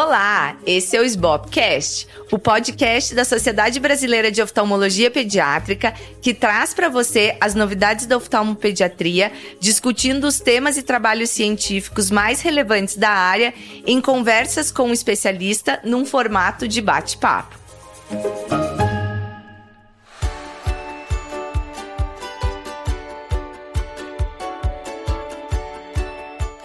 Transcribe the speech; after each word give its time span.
Olá, 0.00 0.56
esse 0.64 0.96
é 0.96 1.00
o 1.00 1.04
SBOPcast, 1.04 2.06
o 2.30 2.38
podcast 2.38 3.16
da 3.16 3.24
Sociedade 3.24 3.80
Brasileira 3.80 4.30
de 4.30 4.40
Oftalmologia 4.40 5.10
Pediátrica, 5.10 5.92
que 6.22 6.32
traz 6.32 6.72
para 6.72 6.88
você 6.88 7.36
as 7.40 7.56
novidades 7.56 8.06
da 8.06 8.16
oftalmopediatria, 8.16 9.32
discutindo 9.58 10.28
os 10.28 10.38
temas 10.38 10.76
e 10.76 10.84
trabalhos 10.84 11.30
científicos 11.30 12.12
mais 12.12 12.40
relevantes 12.40 12.96
da 12.96 13.10
área 13.10 13.52
em 13.84 14.00
conversas 14.00 14.70
com 14.70 14.84
um 14.84 14.92
especialista 14.92 15.80
num 15.82 16.06
formato 16.06 16.68
de 16.68 16.80
bate-papo. 16.80 17.58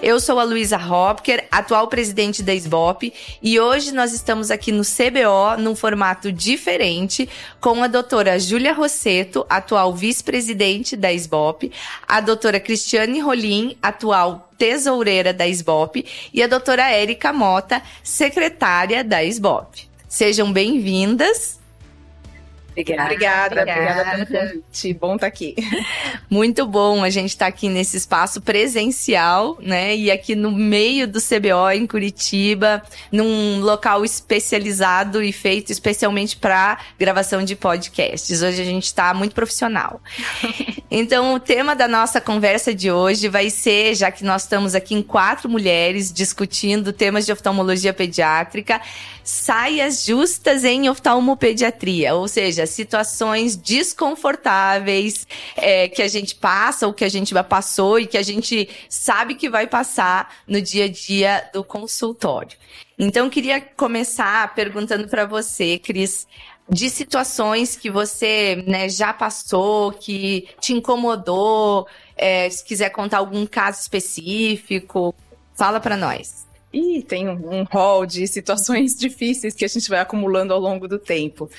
Eu 0.05 0.19
sou 0.19 0.37
a 0.37 0.43
Luísa 0.43 0.75
Hopker, 0.75 1.47
atual 1.49 1.87
presidente 1.87 2.43
da 2.43 2.53
SBOP, 2.53 3.13
e 3.41 3.57
hoje 3.57 3.93
nós 3.93 4.11
estamos 4.11 4.51
aqui 4.51 4.69
no 4.69 4.83
CBO 4.83 5.57
num 5.57 5.77
formato 5.77 6.29
diferente 6.29 7.29
com 7.61 7.81
a 7.81 7.87
doutora 7.87 8.37
Júlia 8.37 8.73
Rosseto, 8.73 9.45
atual 9.49 9.93
vice-presidente 9.93 10.97
da 10.97 11.09
SBOP, 11.13 11.71
a 12.05 12.19
doutora 12.19 12.59
Cristiane 12.59 13.21
Rolim, 13.21 13.77
atual 13.81 14.51
tesoureira 14.57 15.31
da 15.31 15.47
SBOP, 15.47 16.05
e 16.33 16.43
a 16.43 16.47
doutora 16.47 16.91
Érica 16.91 17.31
Mota, 17.31 17.81
secretária 18.03 19.05
da 19.05 19.23
SBOP. 19.23 19.87
Sejam 20.09 20.51
bem-vindas. 20.51 21.62
Obrigada. 22.73 23.03
Obrigada, 23.03 23.61
obrigada 23.61 24.25
pelo 24.25 24.49
convite. 24.49 24.93
Bom 24.95 25.15
estar 25.15 25.19
tá 25.19 25.27
aqui. 25.27 25.55
Muito 26.29 26.65
bom 26.65 27.03
a 27.03 27.09
gente 27.09 27.29
estar 27.29 27.45
tá 27.45 27.49
aqui 27.49 27.69
nesse 27.69 27.97
espaço 27.97 28.41
presencial, 28.41 29.57
né? 29.61 29.95
E 29.95 30.09
aqui 30.09 30.35
no 30.35 30.51
meio 30.51 31.07
do 31.07 31.19
CBO 31.21 31.69
em 31.71 31.85
Curitiba, 31.85 32.81
num 33.11 33.59
local 33.61 34.03
especializado 34.03 35.21
e 35.21 35.31
feito 35.31 35.71
especialmente 35.71 36.35
para 36.35 36.79
gravação 36.97 37.43
de 37.43 37.55
podcasts. 37.55 38.41
Hoje 38.41 38.61
a 38.61 38.65
gente 38.65 38.85
está 38.85 39.13
muito 39.13 39.35
profissional. 39.35 40.01
Então, 40.95 41.33
o 41.33 41.39
tema 41.39 41.75
da 41.75 41.87
nossa 41.87 42.21
conversa 42.21 42.71
de 42.71 42.91
hoje 42.91 43.27
vai 43.27 43.49
ser, 43.49 43.95
já 43.95 44.11
que 44.11 44.23
nós 44.23 44.43
estamos 44.43 44.75
aqui 44.75 44.93
em 44.93 45.01
quatro 45.01 45.49
mulheres 45.49 46.13
discutindo 46.13 46.93
temas 46.93 47.25
de 47.25 47.31
oftalmologia 47.31 47.91
pediátrica, 47.91 48.79
saias 49.23 50.03
justas 50.03 50.63
em 50.63 50.89
oftalmopediatria, 50.89 52.13
ou 52.13 52.27
seja, 52.27 52.65
situações 52.65 53.55
desconfortáveis 53.55 55.25
é, 55.55 55.87
que 55.87 56.01
a 56.01 56.07
gente 56.07 56.35
passa 56.35 56.85
ou 56.85 56.93
que 56.93 57.05
a 57.05 57.09
gente 57.09 57.33
passou 57.43 57.99
e 57.99 58.05
que 58.05 58.17
a 58.17 58.23
gente 58.23 58.69
sabe 58.89 59.35
que 59.35 59.49
vai 59.49 59.67
passar 59.67 60.35
no 60.47 60.61
dia 60.61 60.85
a 60.85 60.89
dia 60.89 61.49
do 61.53 61.63
consultório. 61.63 62.57
Então, 62.97 63.29
queria 63.29 63.59
começar 63.59 64.53
perguntando 64.53 65.07
para 65.07 65.25
você, 65.25 65.79
Cris, 65.79 66.27
de 66.69 66.89
situações 66.89 67.75
que 67.75 67.89
você 67.89 68.63
né, 68.67 68.87
já 68.87 69.13
passou, 69.13 69.91
que 69.91 70.47
te 70.59 70.73
incomodou, 70.73 71.87
é, 72.15 72.49
se 72.49 72.63
quiser 72.63 72.89
contar 72.89 73.17
algum 73.17 73.45
caso 73.45 73.81
específico, 73.81 75.13
fala 75.55 75.79
para 75.79 75.97
nós. 75.97 76.45
E 76.73 77.03
tem 77.03 77.29
um 77.29 77.63
rol 77.63 78.03
de 78.03 78.27
situações 78.27 78.95
difíceis 78.97 79.53
que 79.53 79.63
a 79.63 79.67
gente 79.67 79.87
vai 79.87 79.99
acumulando 79.99 80.53
ao 80.53 80.59
longo 80.59 80.87
do 80.87 80.97
tempo. 80.97 81.49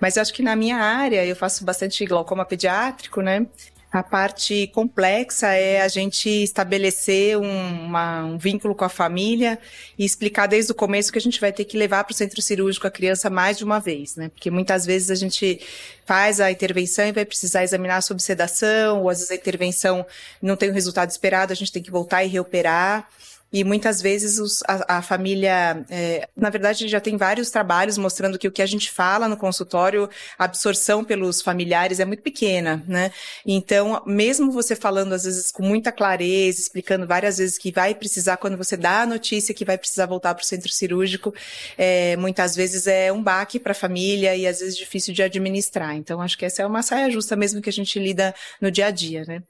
Mas 0.00 0.16
eu 0.16 0.22
acho 0.22 0.32
que 0.32 0.42
na 0.42 0.56
minha 0.56 0.78
área, 0.78 1.24
eu 1.26 1.36
faço 1.36 1.62
bastante 1.62 2.06
glaucoma 2.06 2.44
pediátrico, 2.44 3.20
né? 3.20 3.46
A 3.92 4.02
parte 4.02 4.68
complexa 4.68 5.48
é 5.48 5.82
a 5.82 5.88
gente 5.88 6.26
estabelecer 6.26 7.36
um, 7.36 7.84
uma, 7.84 8.24
um, 8.24 8.38
vínculo 8.38 8.74
com 8.74 8.86
a 8.86 8.88
família 8.88 9.58
e 9.98 10.04
explicar 10.06 10.46
desde 10.46 10.72
o 10.72 10.74
começo 10.74 11.12
que 11.12 11.18
a 11.18 11.20
gente 11.20 11.38
vai 11.38 11.52
ter 11.52 11.66
que 11.66 11.76
levar 11.76 12.02
para 12.04 12.12
o 12.12 12.16
centro 12.16 12.40
cirúrgico 12.40 12.86
a 12.86 12.90
criança 12.90 13.28
mais 13.28 13.58
de 13.58 13.64
uma 13.64 13.78
vez, 13.78 14.16
né? 14.16 14.30
Porque 14.30 14.50
muitas 14.50 14.86
vezes 14.86 15.10
a 15.10 15.14
gente 15.14 15.60
faz 16.06 16.40
a 16.40 16.50
intervenção 16.50 17.06
e 17.06 17.12
vai 17.12 17.26
precisar 17.26 17.64
examinar 17.64 18.00
sob 18.00 18.22
sedação, 18.22 19.02
ou 19.02 19.10
às 19.10 19.18
vezes 19.18 19.30
a 19.30 19.34
intervenção 19.34 20.06
não 20.40 20.56
tem 20.56 20.70
o 20.70 20.72
resultado 20.72 21.10
esperado, 21.10 21.52
a 21.52 21.56
gente 21.56 21.70
tem 21.70 21.82
que 21.82 21.90
voltar 21.90 22.24
e 22.24 22.28
reoperar. 22.28 23.06
E 23.52 23.62
muitas 23.64 24.00
vezes 24.00 24.38
os, 24.38 24.62
a, 24.66 24.98
a, 24.98 25.02
família, 25.02 25.84
é, 25.90 26.28
na 26.34 26.48
verdade, 26.48 26.88
já 26.88 27.00
tem 27.00 27.16
vários 27.16 27.50
trabalhos 27.50 27.98
mostrando 27.98 28.38
que 28.38 28.48
o 28.48 28.52
que 28.52 28.62
a 28.62 28.66
gente 28.66 28.90
fala 28.90 29.28
no 29.28 29.36
consultório, 29.36 30.08
a 30.38 30.44
absorção 30.44 31.04
pelos 31.04 31.42
familiares 31.42 32.00
é 32.00 32.04
muito 32.04 32.22
pequena, 32.22 32.82
né? 32.88 33.12
Então, 33.44 34.02
mesmo 34.06 34.50
você 34.50 34.74
falando 34.74 35.12
às 35.12 35.24
vezes 35.24 35.50
com 35.50 35.62
muita 35.62 35.92
clareza, 35.92 36.60
explicando 36.60 37.06
várias 37.06 37.38
vezes 37.38 37.58
que 37.58 37.70
vai 37.70 37.94
precisar, 37.94 38.38
quando 38.38 38.56
você 38.56 38.76
dá 38.76 39.02
a 39.02 39.06
notícia 39.06 39.54
que 39.54 39.64
vai 39.64 39.76
precisar 39.76 40.06
voltar 40.06 40.34
para 40.34 40.42
o 40.42 40.46
centro 40.46 40.72
cirúrgico, 40.72 41.34
é, 41.76 42.16
muitas 42.16 42.56
vezes 42.56 42.86
é 42.86 43.12
um 43.12 43.22
baque 43.22 43.58
para 43.58 43.72
a 43.72 43.74
família 43.74 44.34
e 44.34 44.46
às 44.46 44.60
vezes 44.60 44.76
difícil 44.76 45.12
de 45.12 45.22
administrar. 45.22 45.94
Então, 45.94 46.20
acho 46.22 46.38
que 46.38 46.44
essa 46.46 46.62
é 46.62 46.66
uma 46.66 46.82
saia 46.82 47.10
justa 47.10 47.36
mesmo 47.36 47.60
que 47.60 47.68
a 47.68 47.72
gente 47.72 47.98
lida 47.98 48.34
no 48.60 48.70
dia 48.70 48.86
a 48.86 48.90
dia, 48.90 49.24
né? 49.26 49.42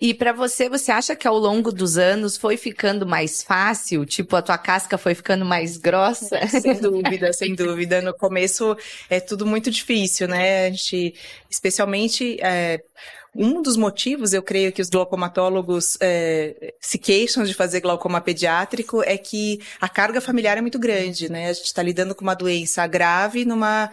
E 0.00 0.12
para 0.12 0.32
você, 0.32 0.68
você 0.68 0.92
acha 0.92 1.16
que 1.16 1.26
ao 1.26 1.38
longo 1.38 1.72
dos 1.72 1.96
anos 1.96 2.36
foi 2.36 2.56
ficando 2.56 3.06
mais 3.06 3.42
fácil? 3.42 4.04
Tipo, 4.04 4.36
a 4.36 4.42
tua 4.42 4.58
casca 4.58 4.98
foi 4.98 5.14
ficando 5.14 5.44
mais 5.44 5.76
grossa? 5.76 6.38
Sem 6.48 6.74
dúvida, 6.80 7.32
sem 7.32 7.54
dúvida. 7.54 8.02
No 8.02 8.12
começo 8.12 8.76
é 9.08 9.20
tudo 9.20 9.46
muito 9.46 9.70
difícil, 9.70 10.28
né? 10.28 10.66
A 10.66 10.70
gente, 10.70 11.14
especialmente, 11.48 12.38
é, 12.42 12.80
um 13.34 13.62
dos 13.62 13.76
motivos, 13.76 14.32
eu 14.32 14.42
creio 14.42 14.72
que 14.72 14.80
os 14.80 14.88
glaucomatólogos 14.88 15.98
é, 16.00 16.74
se 16.80 16.98
queixam 16.98 17.42
de 17.42 17.52
fazer 17.52 17.80
glaucoma 17.80 18.20
pediátrico 18.20 19.02
é 19.02 19.18
que 19.18 19.60
a 19.80 19.88
carga 19.88 20.20
familiar 20.20 20.56
é 20.56 20.60
muito 20.60 20.78
grande, 20.78 21.30
né? 21.30 21.48
A 21.48 21.52
gente 21.52 21.66
está 21.66 21.82
lidando 21.82 22.14
com 22.14 22.22
uma 22.22 22.34
doença 22.34 22.86
grave 22.86 23.44
numa 23.44 23.90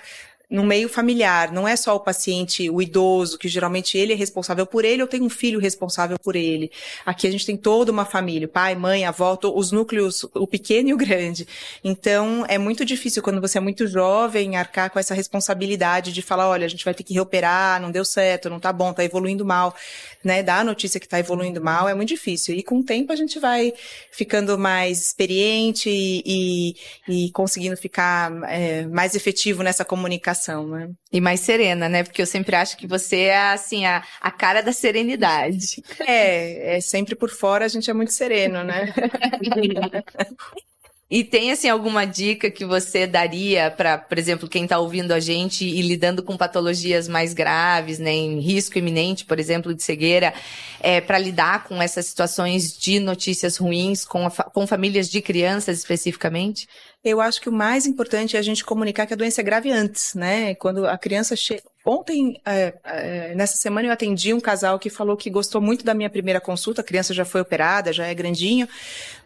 no 0.52 0.66
meio 0.66 0.90
familiar, 0.90 1.50
não 1.50 1.66
é 1.66 1.78
só 1.78 1.96
o 1.96 2.00
paciente, 2.00 2.70
o 2.70 2.82
idoso, 2.82 3.38
que 3.38 3.48
geralmente 3.48 3.98
ele 3.98 4.12
é 4.12 4.16
responsável 4.18 4.66
por 4.66 4.84
ele, 4.84 5.02
ou 5.02 5.08
tem 5.08 5.22
um 5.22 5.30
filho 5.30 5.62
responsável 5.62 6.20
por 6.20 6.36
ele. 6.36 6.70
Aqui 7.06 7.26
a 7.26 7.32
gente 7.32 7.46
tem 7.46 7.56
toda 7.56 7.90
uma 7.90 8.04
família, 8.04 8.50
pai, 8.50 8.76
mãe, 8.76 9.06
avó, 9.06 9.40
os 9.56 9.72
núcleos, 9.72 10.26
o 10.34 10.46
pequeno 10.46 10.90
e 10.90 10.94
o 10.94 10.98
grande. 10.98 11.48
Então, 11.82 12.46
é 12.50 12.58
muito 12.58 12.84
difícil 12.84 13.24
quando 13.24 13.40
você 13.40 13.60
é 13.60 13.62
muito 13.62 13.88
jovem 13.88 14.58
arcar 14.58 14.92
com 14.92 15.00
essa 15.00 15.14
responsabilidade 15.14 16.12
de 16.12 16.22
falar, 16.22 16.50
olha, 16.50 16.66
a 16.66 16.70
gente 16.70 16.84
vai 16.84 16.94
ter 16.94 17.04
que 17.04 17.14
reoperar, 17.14 17.82
não 17.82 17.90
deu 17.90 18.04
certo, 18.04 18.50
não 18.50 18.60
tá 18.60 18.74
bom, 18.74 18.92
tá 18.92 19.06
evoluindo 19.06 19.46
mal, 19.46 19.74
né? 20.22 20.44
Dar 20.44 20.60
a 20.60 20.64
notícia 20.66 21.00
que 21.00 21.08
tá 21.08 21.18
evoluindo 21.18 21.62
mal 21.64 21.88
é 21.88 21.94
muito 21.94 22.10
difícil. 22.10 22.56
E 22.56 22.62
com 22.62 22.80
o 22.80 22.84
tempo 22.84 23.14
a 23.14 23.16
gente 23.16 23.40
vai 23.40 23.74
ficando 24.12 24.58
mais 24.58 25.00
experiente 25.00 25.90
e, 25.90 26.76
e, 27.08 27.32
conseguindo 27.32 27.78
ficar 27.78 28.30
é, 28.50 28.86
mais 28.88 29.16
efetivo 29.16 29.64
nessa 29.64 29.86
comunicação 29.86 30.41
né? 30.68 30.90
E 31.12 31.22
mais 31.22 31.42
serena, 31.42 31.88
né? 31.90 32.04
Porque 32.04 32.22
eu 32.22 32.26
sempre 32.26 32.56
acho 32.56 32.78
que 32.78 32.88
você 32.88 33.24
é, 33.24 33.52
assim, 33.52 33.86
a, 33.86 34.04
a 34.20 34.32
cara 34.32 34.62
da 34.62 34.74
serenidade. 34.74 35.84
É, 36.00 36.78
é 36.78 36.82
sempre 36.82 37.16
por 37.16 37.30
fora 37.30 37.66
a 37.66 37.68
gente 37.68 37.90
é 37.90 37.94
muito 37.94 38.14
sereno, 38.14 38.64
né? 38.64 38.94
E 41.12 41.26
tem 41.26 41.52
assim 41.52 41.68
alguma 41.68 42.06
dica 42.06 42.50
que 42.50 42.64
você 42.64 43.06
daria 43.06 43.70
para, 43.70 43.98
por 43.98 44.18
exemplo, 44.18 44.48
quem 44.48 44.64
está 44.64 44.80
ouvindo 44.80 45.12
a 45.12 45.20
gente 45.20 45.66
e 45.66 45.82
lidando 45.82 46.24
com 46.24 46.38
patologias 46.38 47.10
mais 47.10 47.34
graves, 47.34 48.00
né, 48.00 48.14
em 48.14 48.40
risco 48.40 48.78
iminente, 48.78 49.26
por 49.26 49.38
exemplo, 49.38 49.74
de 49.76 49.84
cegueira, 49.84 50.34
é, 50.80 51.02
para 51.02 51.20
lidar 51.20 51.66
com 51.66 51.82
essas 51.82 52.06
situações 52.06 52.78
de 52.78 52.98
notícias 52.98 53.58
ruins 53.58 54.06
com, 54.06 54.30
com 54.54 54.66
famílias 54.66 55.10
de 55.10 55.22
crianças 55.22 55.80
especificamente? 55.80 56.66
Eu 57.04 57.20
acho 57.20 57.42
que 57.42 57.50
o 57.50 57.52
mais 57.52 57.86
importante 57.86 58.38
é 58.38 58.40
a 58.40 58.44
gente 58.44 58.64
comunicar 58.64 59.06
que 59.06 59.14
a 59.14 59.18
doença 59.18 59.42
é 59.42 59.44
grave 59.44 59.70
antes, 59.72 60.14
né? 60.14 60.56
Quando 60.56 60.88
a 60.88 60.98
criança 60.98 61.36
chega. 61.36 61.64
Ontem, 61.84 62.40
é, 62.46 62.76
é, 62.84 63.36
nessa 63.36 63.58
semana, 63.58 63.88
eu 63.88 63.92
atendi 63.92 64.36
um 64.36 64.40
casal 64.40 64.78
que 64.78 64.88
falou 64.88 65.18
que 65.18 65.28
gostou 65.28 65.60
muito 65.60 65.84
da 65.84 65.96
minha 65.96 66.12
primeira 66.12 66.40
consulta. 66.40 66.82
A 66.82 66.84
criança 66.84 67.12
já 67.12 67.26
foi 67.26 67.42
operada, 67.42 67.92
já 67.92 68.06
é 68.06 68.14
grandinho, 68.14 68.70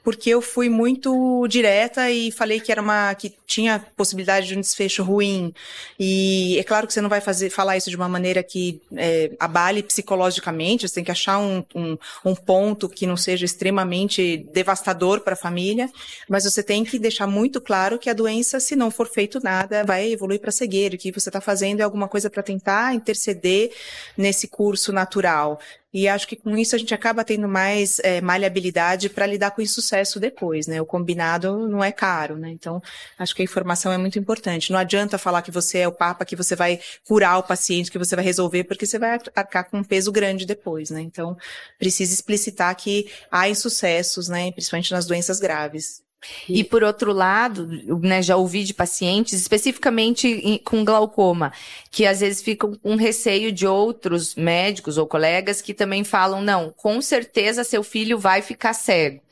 porque 0.06 0.30
eu 0.30 0.40
fui 0.40 0.70
muito 0.70 1.48
direta 1.48 2.12
e 2.12 2.32
falei 2.32 2.60
que 2.60 2.72
era 2.72 2.80
uma 2.80 3.16
que 3.16 3.34
tinha 3.48 3.84
possibilidade 3.98 4.46
de 4.46 4.56
um 4.56 4.62
desfecho 4.62 5.02
ruim. 5.02 5.52
E 6.00 6.60
é 6.60 6.64
claro 6.64 6.86
que 6.86 6.94
você 6.94 7.02
não 7.02 7.10
vai 7.10 7.20
fazer 7.20 7.50
falar 7.50 7.76
isso 7.76 7.90
de 7.90 7.96
uma 7.96 8.08
maneira 8.08 8.44
que 8.44 8.80
é, 8.96 9.32
abale 9.40 9.82
psicologicamente. 9.82 10.88
Você 10.88 10.94
tem 10.94 11.04
que 11.04 11.10
achar 11.10 11.40
um, 11.40 11.64
um, 11.74 11.98
um 12.24 12.36
ponto 12.36 12.88
que 12.88 13.08
não 13.08 13.18
seja 13.18 13.46
extremamente 13.46 14.46
devastador 14.54 15.22
para 15.22 15.34
a 15.34 15.38
família, 15.38 15.90
mas 16.30 16.44
você 16.44 16.62
tem 16.62 16.84
que 16.84 17.00
deixar 17.00 17.26
muito 17.26 17.60
claro 17.60 17.98
que 17.98 18.08
a 18.08 18.14
doença, 18.14 18.60
se 18.60 18.76
não 18.76 18.92
for 18.92 19.08
feito 19.08 19.40
nada, 19.44 19.84
vai 19.84 20.12
evoluir 20.12 20.40
para 20.40 20.52
cegueira. 20.52 20.94
O 20.94 21.00
que 21.00 21.12
você 21.12 21.30
está 21.30 21.42
fazendo 21.42 21.80
é 21.80 21.84
alguma 21.84 22.08
coisa 22.08 22.30
para 22.30 22.44
tentar 22.44 22.94
interceder 22.94 23.72
nesse 24.16 24.48
curso 24.48 24.94
natural. 24.94 25.60
E 25.94 26.08
acho 26.08 26.28
que 26.28 26.36
com 26.36 26.58
isso 26.58 26.76
a 26.76 26.80
gente 26.80 26.94
acaba 26.94 27.24
tendo 27.24 27.48
mais 27.48 28.00
é, 28.00 28.20
maleabilidade 28.20 29.10
para 29.10 29.26
lidar 29.26 29.52
com 29.52 29.62
o 29.62 29.64
insucesso 29.64 30.20
depois, 30.20 30.68
né? 30.68 30.82
O 30.82 30.86
combinado 30.86 31.68
não 31.70 31.84
é 31.84 31.92
caro, 31.92 32.38
né? 32.38 32.50
Então, 32.50 32.82
acho 33.18 33.34
que 33.34 33.42
a 33.42 33.46
informação 33.46 33.92
é 33.92 33.98
muito 33.98 34.20
importante. 34.20 34.72
Não 34.72 34.80
adianta 34.80 35.18
falar 35.18 35.42
que 35.42 35.52
você 35.52 35.80
é 35.80 35.88
o 35.88 35.94
papa, 35.94 36.26
que 36.26 36.36
você 36.36 36.56
vai 36.56 36.80
curar 37.08 37.38
o 37.40 37.44
paciente, 37.44 37.90
que 37.90 37.98
você 37.98 38.16
vai 38.16 38.26
resolver, 38.26 38.66
porque 38.66 38.86
você 38.86 39.00
vai 39.00 39.18
arcar 39.36 39.70
com 39.70 39.78
um 39.78 39.84
peso 39.84 40.12
grande 40.12 40.46
depois, 40.46 40.90
né? 40.90 41.02
Então, 41.02 41.38
precisa 41.80 42.14
explicitar 42.14 42.76
que 42.76 43.10
há 43.32 43.50
insucessos, 43.50 44.28
né? 44.28 44.52
Principalmente 44.52 44.92
nas 44.92 45.06
doenças 45.06 45.40
graves. 45.40 46.05
E 46.48 46.64
por 46.64 46.84
outro 46.84 47.12
lado, 47.12 47.68
né, 48.02 48.22
já 48.22 48.36
ouvi 48.36 48.64
de 48.64 48.74
pacientes, 48.74 49.34
especificamente 49.40 50.62
com 50.64 50.86
glaucoma, 50.86 51.52
que 51.92 52.06
às 52.06 52.20
vezes 52.20 52.42
ficam 52.42 52.76
com 52.76 52.96
receio 52.96 53.52
de 53.52 53.66
outros 53.66 54.36
médicos 54.36 54.98
ou 54.98 55.08
colegas 55.08 55.62
que 55.62 55.74
também 55.74 56.04
falam, 56.04 56.42
não, 56.42 56.72
com 56.72 57.02
certeza 57.02 57.64
seu 57.64 57.84
filho 57.84 58.18
vai 58.18 58.42
ficar 58.42 58.74
cego. 58.74 59.25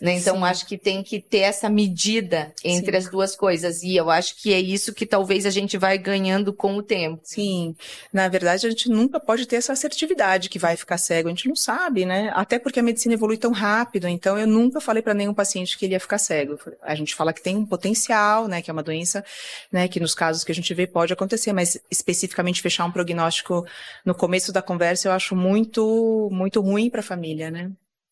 Né? 0.00 0.14
Então, 0.14 0.36
Sim. 0.36 0.44
acho 0.44 0.66
que 0.66 0.78
tem 0.78 1.02
que 1.02 1.20
ter 1.20 1.40
essa 1.40 1.68
medida 1.68 2.52
entre 2.64 2.92
Sim. 2.92 2.98
as 2.98 3.10
duas 3.10 3.36
coisas. 3.36 3.82
E 3.82 3.96
eu 3.96 4.08
acho 4.08 4.36
que 4.36 4.52
é 4.52 4.58
isso 4.58 4.94
que 4.94 5.04
talvez 5.04 5.44
a 5.44 5.50
gente 5.50 5.76
vai 5.76 5.98
ganhando 5.98 6.52
com 6.52 6.76
o 6.76 6.82
tempo. 6.82 7.20
Sim. 7.22 7.76
Na 8.12 8.26
verdade, 8.28 8.66
a 8.66 8.70
gente 8.70 8.88
nunca 8.88 9.20
pode 9.20 9.46
ter 9.46 9.56
essa 9.56 9.72
assertividade 9.72 10.48
que 10.48 10.58
vai 10.58 10.76
ficar 10.76 10.96
cego. 10.96 11.28
A 11.28 11.32
gente 11.32 11.48
não 11.48 11.56
sabe, 11.56 12.06
né? 12.06 12.30
Até 12.34 12.58
porque 12.58 12.80
a 12.80 12.82
medicina 12.82 13.14
evolui 13.14 13.36
tão 13.36 13.52
rápido. 13.52 14.08
Então, 14.08 14.38
eu 14.38 14.46
nunca 14.46 14.80
falei 14.80 15.02
para 15.02 15.12
nenhum 15.12 15.34
paciente 15.34 15.76
que 15.76 15.84
ele 15.84 15.94
ia 15.94 16.00
ficar 16.00 16.18
cego. 16.18 16.58
A 16.82 16.94
gente 16.94 17.14
fala 17.14 17.32
que 17.32 17.42
tem 17.42 17.56
um 17.56 17.66
potencial, 17.66 18.48
né? 18.48 18.62
Que 18.62 18.70
é 18.70 18.72
uma 18.72 18.82
doença, 18.82 19.22
né? 19.70 19.86
Que 19.86 20.00
nos 20.00 20.14
casos 20.14 20.44
que 20.44 20.52
a 20.52 20.54
gente 20.54 20.72
vê 20.72 20.86
pode 20.86 21.12
acontecer. 21.12 21.52
Mas 21.52 21.78
especificamente 21.90 22.62
fechar 22.62 22.86
um 22.86 22.92
prognóstico 22.92 23.66
no 24.04 24.14
começo 24.14 24.52
da 24.52 24.62
conversa, 24.62 25.08
eu 25.08 25.12
acho 25.12 25.36
muito, 25.36 26.28
muito 26.32 26.60
ruim 26.60 26.88
para 26.88 27.00
a 27.00 27.04
família, 27.04 27.50
né? 27.50 27.70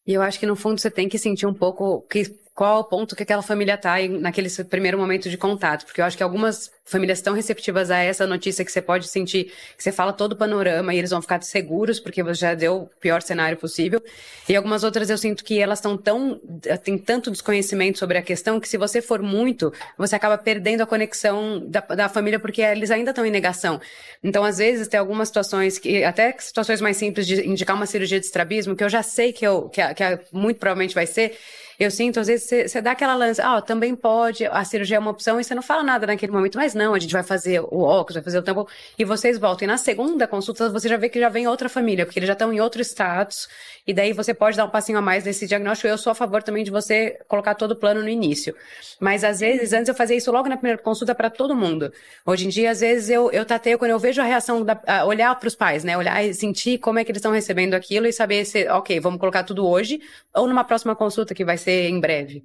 E 0.09 0.15
eu 0.15 0.23
acho 0.23 0.41
que 0.41 0.47
no 0.47 0.57
fundo 0.57 0.81
você 0.81 0.91
tem 0.91 1.07
que 1.07 1.19
sentir 1.19 1.45
um 1.47 1.53
pouco 1.53 2.01
que 2.09 2.35
qual 2.59 2.81
o 2.81 2.85
ponto 2.85 3.15
que 3.15 3.23
aquela 3.23 3.41
família 3.41 3.75
está 3.75 3.95
naquele 4.19 4.51
primeiro 4.65 4.99
momento 4.99 5.31
de 5.31 5.37
contato, 5.39 5.87
porque 5.87 6.01
eu 6.01 6.05
acho 6.05 6.17
que 6.17 6.25
algumas 6.25 6.73
famílias 6.85 7.19
estão 7.19 7.33
receptivas 7.33 7.89
a 7.89 7.99
essa 7.99 8.27
notícia 8.27 8.65
que 8.65 8.73
você 8.73 8.83
pode 8.83 9.07
sentir, 9.07 9.53
que 9.77 9.85
você 9.85 9.93
fala 9.93 10.13
todo 10.13 10.33
o 10.33 10.37
panorama 10.37 10.93
e 10.93 10.99
eles 10.99 11.11
vão 11.11 11.23
ficar 11.23 11.41
seguros 11.45 12.01
porque 12.01 12.21
você 12.21 12.41
já 12.41 12.55
deu 12.55 12.79
o 12.79 12.87
pior 13.01 13.23
cenário 13.23 13.57
possível. 13.57 14.03
E 14.49 14.57
algumas 14.57 14.83
outras 14.83 15.09
eu 15.09 15.17
sinto 15.17 15.45
que 15.45 15.61
elas 15.61 15.79
estão 15.79 15.97
tão 15.97 16.41
tem 16.83 16.99
tanto 16.99 17.31
desconhecimento 17.31 17.97
sobre 17.97 18.19
a 18.19 18.23
questão 18.23 18.59
que 18.59 18.69
se 18.69 18.77
você 18.77 19.01
for 19.01 19.23
muito, 19.23 19.73
você 19.97 20.17
acaba 20.17 20.37
perdendo 20.37 20.81
a 20.81 20.87
conexão 20.87 21.65
da, 21.65 21.79
da 21.81 22.09
família 22.09 22.41
porque 22.41 22.61
eles 22.61 22.91
ainda 22.91 23.11
estão 23.11 23.25
em 23.25 23.31
negação. 23.31 23.81
Então, 24.21 24.43
às 24.43 24.59
vezes 24.59 24.89
tem 24.89 24.99
algumas 24.99 25.29
situações 25.29 25.79
que 25.79 26.03
até 26.03 26.35
situações 26.37 26.81
mais 26.81 26.97
simples 26.97 27.25
de 27.25 27.47
indicar 27.47 27.77
uma 27.77 27.87
cirurgia 27.87 28.19
de 28.19 28.27
estrabismo 28.27 28.75
que 28.75 28.83
eu 28.83 28.89
já 28.89 29.05
sei 29.05 29.33
que 29.33 29.47
eu 29.47 29.69
que, 29.69 29.81
que 29.95 30.19
muito 30.33 30.59
provavelmente 30.59 30.93
vai 30.93 31.07
ser 31.07 31.39
eu 31.79 31.93
sinto, 31.93 32.19
às 32.19 32.27
vezes, 32.27 32.71
você 32.71 32.81
dá 32.81 32.91
aquela 32.91 33.15
lança, 33.15 33.41
ah, 33.45 33.63
também 33.63 33.95
pode, 33.95 34.45
a 34.45 34.65
cirurgia 34.65 34.97
é 34.97 34.99
uma 34.99 35.13
opção, 35.13 35.39
e 35.39 35.45
você 35.45 35.55
não 35.55 35.63
fala 35.63 35.85
nada 35.85 36.09
naquele 36.09 36.33
momento, 36.33 36.59
mas 36.59 36.75
não, 36.75 36.93
a 36.93 36.99
gente 36.99 37.13
vai 37.13 37.23
fazer 37.23 37.61
o 37.61 37.83
óculos, 37.83 38.15
vai 38.15 38.25
fazer 38.25 38.39
o 38.39 38.43
tampão, 38.43 38.67
e 38.99 39.05
vocês 39.05 39.39
voltam. 39.39 39.65
E 39.65 39.69
na 39.69 39.79
segunda 39.79 40.27
consulta, 40.27 40.69
você 40.71 40.89
já 40.89 40.97
vê 40.97 41.09
que 41.09 41.21
já 41.21 41.29
vem 41.29 41.47
outra 41.47 41.69
família, 41.69 42.05
porque 42.05 42.19
eles 42.19 42.27
já 42.27 42.33
estão 42.33 42.53
em 42.53 42.61
outro 42.61 42.83
status, 42.83 43.49
e 43.87 43.95
daí 43.95 44.13
você 44.13 44.35
pode 44.35 44.57
dar 44.57 44.65
um 44.65 44.71
passinho 44.71 44.99
a 44.99 45.01
mais 45.01 45.25
nesse 45.25 45.47
diagnóstico. 45.47 45.87
Eu 45.87 45.97
sou 45.97 46.11
a 46.11 46.15
favor 46.15 46.43
também 46.43 46.65
de 46.65 46.71
você 46.71 47.17
colocar 47.29 47.55
todo 47.55 47.73
o 47.73 47.77
plano 47.77 48.03
no 48.03 48.09
início. 48.09 48.57
Mas 48.99 49.23
às 49.23 49.39
vezes, 49.39 49.73
antes 49.73 49.89
eu 49.89 49.95
fazia 49.95 50.17
isso 50.17 50.33
logo 50.33 50.49
na 50.49 50.57
primeira 50.57 50.83
consulta 50.83 51.15
para 51.15 51.31
todo 51.31 51.55
mundo. 51.55 51.93
Hoje 52.27 52.47
em 52.47 52.49
dia, 52.49 52.73
às 52.73 52.81
vezes, 52.81 53.09
eu, 53.09 53.31
eu 53.31 53.45
tateio 53.45 53.79
quando 53.79 53.93
eu 53.93 53.99
vejo 54.01 54.21
a 54.21 54.25
reação, 54.25 54.65
da, 54.65 54.81
a 54.85 55.05
olhar 55.05 55.33
para 55.39 55.47
os 55.47 55.55
pais, 55.55 55.85
né? 55.85 55.97
Olhar 55.97 56.25
e 56.25 56.35
sentir 56.35 56.79
como 56.79 56.99
é 56.99 57.05
que 57.05 57.13
eles 57.13 57.21
estão 57.21 57.31
recebendo 57.31 57.75
aquilo 57.75 58.07
e 58.09 58.13
saber 58.13 58.45
se, 58.45 58.69
ok, 58.69 58.99
vamos 58.99 59.21
colocar 59.21 59.45
tudo 59.45 59.65
hoje, 59.65 60.01
ou 60.35 60.49
numa 60.49 60.65
próxima 60.65 60.97
consulta 60.97 61.35
que 61.35 61.45
vai 61.45 61.57
ser 61.57 61.68
em 61.71 62.01
breve. 62.01 62.45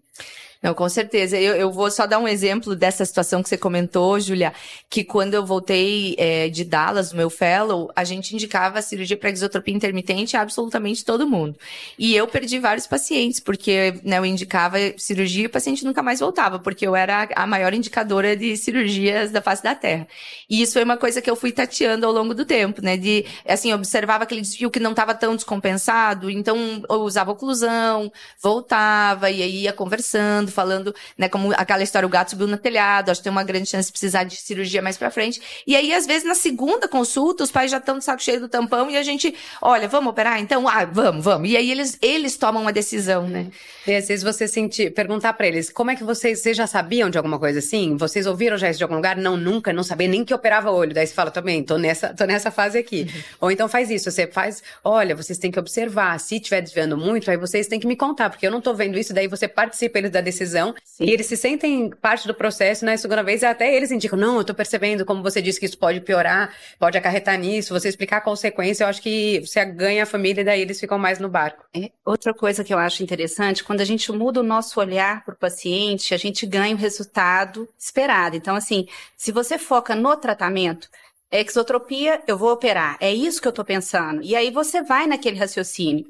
Não, 0.64 0.74
com 0.74 0.88
certeza. 0.88 1.38
Eu, 1.38 1.56
eu 1.56 1.70
vou 1.70 1.92
só 1.92 2.08
dar 2.08 2.20
um 2.20 2.28
exemplo 2.28 2.74
dessa 2.74 3.04
situação 3.04 3.44
que 3.44 3.50
você 3.50 3.58
comentou, 3.58 4.18
Julia, 4.18 4.54
que 4.90 5.04
quando 5.04 5.34
eu 5.34 5.46
voltei 5.46 6.16
é, 6.18 6.48
de 6.48 6.64
Dallas, 6.64 7.12
no 7.12 7.18
meu 7.18 7.30
fellow, 7.30 7.92
a 7.94 8.06
gente 8.06 8.34
indicava 8.34 8.80
a 8.80 8.82
cirurgia 8.82 9.18
para 9.18 9.30
exotropia 9.30 9.76
intermitente 9.76 10.38
a 10.38 10.42
absolutamente 10.42 11.04
todo 11.04 11.28
mundo. 11.28 11.58
E 12.00 12.16
eu 12.16 12.26
perdi 12.30 12.60
vários 12.60 12.88
pacientes, 12.88 13.42
porque 13.42 13.96
né, 14.06 14.20
eu 14.20 14.26
indicava 14.26 14.78
cirurgia 14.98 15.44
e 15.44 15.48
o 15.48 15.50
paciente 15.50 15.84
nunca 15.84 16.02
mais 16.02 16.22
voltava, 16.22 16.58
porque 16.58 16.88
eu 16.88 16.96
era 16.96 17.28
a 17.36 17.46
maior 17.46 17.74
indicadora 17.74 18.34
de 18.34 18.56
cirurgias 18.56 19.32
da 19.32 19.42
face 19.42 19.62
da 19.62 19.76
Terra. 19.76 20.08
E 20.50 20.62
isso 20.62 20.74
foi 20.74 20.84
uma 20.86 20.96
coisa 20.96 21.22
que 21.22 21.30
eu 21.30 21.36
fui 21.36 21.52
tateando 21.52 22.06
ao 22.06 22.14
longo 22.14 22.34
do 22.34 22.46
tempo, 22.46 22.82
né? 22.82 22.96
De, 22.96 23.26
assim, 23.46 23.74
observava 23.74 24.24
aquele 24.24 24.40
desvio 24.40 24.72
que 24.72 24.80
não 24.80 24.92
estava 24.92 25.14
tão 25.14 25.36
descompensado, 25.36 26.30
então 26.30 26.82
eu 26.90 27.02
usava 27.02 27.32
oclusão, 27.32 28.10
voltava, 28.42 29.30
e 29.30 29.44
aí 29.44 29.64
ia 29.64 29.74
conversando, 29.74 30.53
falando, 30.54 30.96
né, 31.18 31.28
como 31.28 31.54
aquela 31.54 31.84
história, 31.84 32.06
o 32.06 32.10
gato 32.10 32.32
subiu 32.32 32.48
no 32.48 32.58
telhado, 32.58 33.10
acho 33.10 33.20
que 33.20 33.24
tem 33.24 33.32
uma 33.32 33.44
grande 33.44 33.70
chance 33.70 33.88
de 33.88 33.92
precisar 33.92 34.24
de 34.24 34.36
cirurgia 34.36 34.82
mais 34.82 34.98
pra 34.98 35.12
frente. 35.12 35.42
E 35.68 35.76
aí, 35.76 35.94
às 35.94 36.06
vezes, 36.06 36.24
na 36.24 36.36
segunda 36.36 36.88
consulta, 36.88 37.44
os 37.44 37.52
pais 37.52 37.72
já 37.72 37.78
estão 37.78 37.98
de 37.98 38.04
saco 38.04 38.22
cheio 38.22 38.40
do 38.40 38.48
tampão 38.48 38.90
e 38.90 38.98
a 38.98 39.04
gente, 39.04 39.34
olha, 39.62 39.88
vamos 39.88 40.12
operar? 40.12 40.40
Então, 40.40 40.68
ah, 40.68 40.86
vamos, 40.86 41.24
vamos. 41.24 41.50
E 41.50 41.58
aí 41.58 41.72
eles, 41.72 41.98
eles 42.02 42.38
tomam 42.38 42.68
a 42.68 42.72
decisão, 42.72 43.28
né? 43.28 43.48
E 43.86 43.94
às 43.94 44.08
vezes 44.08 44.24
você 44.24 44.48
sentir, 44.48 44.94
perguntar 44.94 45.34
para 45.34 45.48
eles, 45.48 45.70
como 45.70 45.92
é 45.92 45.96
que 45.96 46.04
vocês, 46.04 46.40
vocês 46.40 46.56
já 46.56 46.68
sabiam 46.68 47.10
de 47.10 47.18
alguma 47.18 47.38
coisa 47.38 47.60
assim? 47.60 47.98
Vocês 47.98 48.26
ouviram 48.26 48.58
já 48.58 48.70
isso 48.70 48.78
de 48.78 48.84
algum 48.84 48.96
lugar? 48.96 49.18
Não, 49.18 49.36
nunca, 49.36 49.74
não 49.74 49.84
sabia 49.84 50.08
nem 50.08 50.24
que 50.24 50.34
operava 50.34 50.72
olho. 50.72 50.94
Daí 50.94 51.06
você 51.06 51.14
fala, 51.14 51.32
também, 51.32 51.64
tô 51.64 51.78
nessa, 51.78 52.14
tô 52.14 52.26
nessa 52.26 52.52
fase 52.52 52.78
aqui. 52.78 53.08
Uhum. 53.14 53.22
Ou 53.42 53.52
então 53.52 53.68
faz 53.68 53.90
isso, 53.90 54.10
você 54.10 54.28
faz, 54.28 54.64
olha, 54.84 55.16
vocês 55.16 55.38
têm 55.38 55.52
que 55.52 55.60
observar, 55.60 56.20
se 56.20 56.36
estiver 56.36 56.62
desviando 56.62 56.98
muito, 56.98 57.30
aí 57.30 57.38
vocês 57.38 57.68
têm 57.68 57.80
que 57.80 57.88
me 57.88 57.96
contar, 57.96 58.30
porque 58.30 58.46
eu 58.48 58.52
não 58.52 58.62
tô 58.62 58.74
vendo 58.74 58.98
isso, 58.98 59.14
daí 59.14 59.28
você 59.28 59.48
participa 59.48 59.98
eles 59.98 60.12
da 60.12 60.22
decisão 60.22 60.43
Sim. 60.84 61.06
e 61.06 61.12
eles 61.12 61.26
se 61.26 61.38
sentem 61.38 61.90
parte 61.90 62.28
do 62.28 62.34
processo, 62.34 62.86
na 62.86 62.92
né? 62.92 62.98
segunda 62.98 63.24
vez, 63.24 63.44
até 63.44 63.74
eles 63.74 63.92
indicam, 63.92 64.18
não, 64.18 64.38
eu 64.38 64.44
tô 64.44 64.54
percebendo, 64.54 65.06
como 65.06 65.24
você 65.24 65.42
disse, 65.42 65.60
que 65.60 65.66
isso 65.66 65.78
pode 65.78 66.02
piorar, 66.02 66.54
pode 66.80 66.98
acarretar 66.98 67.38
nisso, 67.38 67.74
você 67.74 67.90
explicar 67.90 68.18
a 68.18 68.22
consequência, 68.22 68.84
eu 68.84 68.88
acho 68.88 69.02
que 69.02 69.40
você 69.42 69.64
ganha 69.66 70.04
a 70.04 70.06
família 70.06 70.42
e 70.42 70.44
daí 70.44 70.62
eles 70.62 70.80
ficam 70.80 70.98
mais 70.98 71.20
no 71.20 71.30
barco. 71.30 71.66
É, 71.76 71.90
outra 72.06 72.34
coisa 72.34 72.64
que 72.64 72.74
eu 72.74 72.78
acho 72.78 73.04
interessante, 73.04 73.64
quando 73.64 73.82
a 73.82 73.86
gente 73.86 74.12
muda 74.12 74.40
o 74.40 74.44
nosso 74.44 74.80
olhar 74.80 75.24
para 75.24 75.34
o 75.34 75.38
paciente, 75.38 76.14
a 76.14 76.18
gente 76.18 76.46
ganha 76.46 76.76
o 76.76 76.80
resultado 76.80 77.68
esperado. 77.78 78.36
Então, 78.36 78.56
assim, 78.56 78.88
se 79.18 79.32
você 79.32 79.58
foca 79.58 79.96
no 79.96 80.16
tratamento, 80.16 80.88
é 81.34 81.42
exotropia, 81.42 82.22
eu 82.28 82.38
vou 82.38 82.52
operar. 82.52 82.96
É 83.00 83.12
isso 83.12 83.42
que 83.42 83.48
eu 83.48 83.50
estou 83.50 83.66
pensando. 83.66 84.22
E 84.22 84.36
aí 84.36 84.52
você 84.52 84.84
vai 84.84 85.08
naquele 85.08 85.40
raciocínio. 85.40 86.06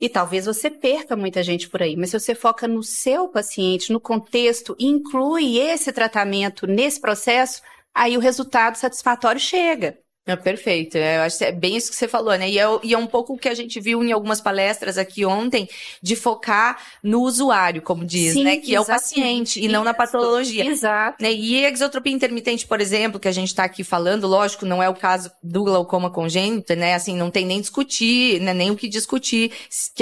E 0.00 0.08
talvez 0.08 0.46
você 0.46 0.70
perca 0.70 1.16
muita 1.16 1.42
gente 1.42 1.68
por 1.68 1.82
aí, 1.82 1.96
mas 1.96 2.10
se 2.10 2.20
você 2.20 2.34
foca 2.34 2.68
no 2.68 2.82
seu 2.82 3.28
paciente, 3.28 3.92
no 3.92 4.00
contexto, 4.00 4.76
inclui 4.78 5.58
esse 5.58 5.92
tratamento 5.92 6.66
nesse 6.66 7.00
processo, 7.00 7.62
aí 7.92 8.16
o 8.16 8.20
resultado 8.20 8.76
satisfatório 8.76 9.40
chega. 9.40 9.98
É 10.28 10.36
perfeito. 10.36 10.98
É, 10.98 11.16
eu 11.16 11.22
acho 11.22 11.38
que 11.38 11.44
é 11.44 11.52
bem 11.52 11.74
isso 11.74 11.90
que 11.90 11.96
você 11.96 12.06
falou, 12.06 12.36
né? 12.36 12.48
E 12.50 12.58
é, 12.58 12.64
e 12.82 12.92
é 12.92 12.98
um 12.98 13.06
pouco 13.06 13.32
o 13.32 13.38
que 13.38 13.48
a 13.48 13.54
gente 13.54 13.80
viu 13.80 14.04
em 14.04 14.12
algumas 14.12 14.42
palestras 14.42 14.98
aqui 14.98 15.24
ontem, 15.24 15.66
de 16.02 16.14
focar 16.14 16.78
no 17.02 17.22
usuário, 17.22 17.80
como 17.80 18.04
diz, 18.04 18.34
Sim, 18.34 18.44
né? 18.44 18.58
Que 18.58 18.74
é 18.74 18.80
o 18.80 18.84
paciente 18.84 19.58
e 19.58 19.68
não 19.68 19.82
na 19.82 19.94
patologia. 19.94 20.66
Exato. 20.66 21.22
Né? 21.22 21.32
E 21.32 21.64
a 21.64 21.70
exotropia 21.70 22.12
intermitente, 22.12 22.66
por 22.66 22.78
exemplo, 22.78 23.18
que 23.18 23.26
a 23.26 23.32
gente 23.32 23.48
está 23.48 23.64
aqui 23.64 23.82
falando, 23.82 24.26
lógico, 24.26 24.66
não 24.66 24.82
é 24.82 24.88
o 24.88 24.94
caso 24.94 25.30
do 25.42 25.64
glaucoma 25.64 26.10
congênito, 26.10 26.76
né? 26.76 26.94
Assim, 26.94 27.16
não 27.16 27.30
tem 27.30 27.46
nem 27.46 27.60
discutir, 27.60 28.38
né? 28.40 28.52
nem 28.52 28.70
o 28.70 28.76
que 28.76 28.86
discutir 28.86 29.50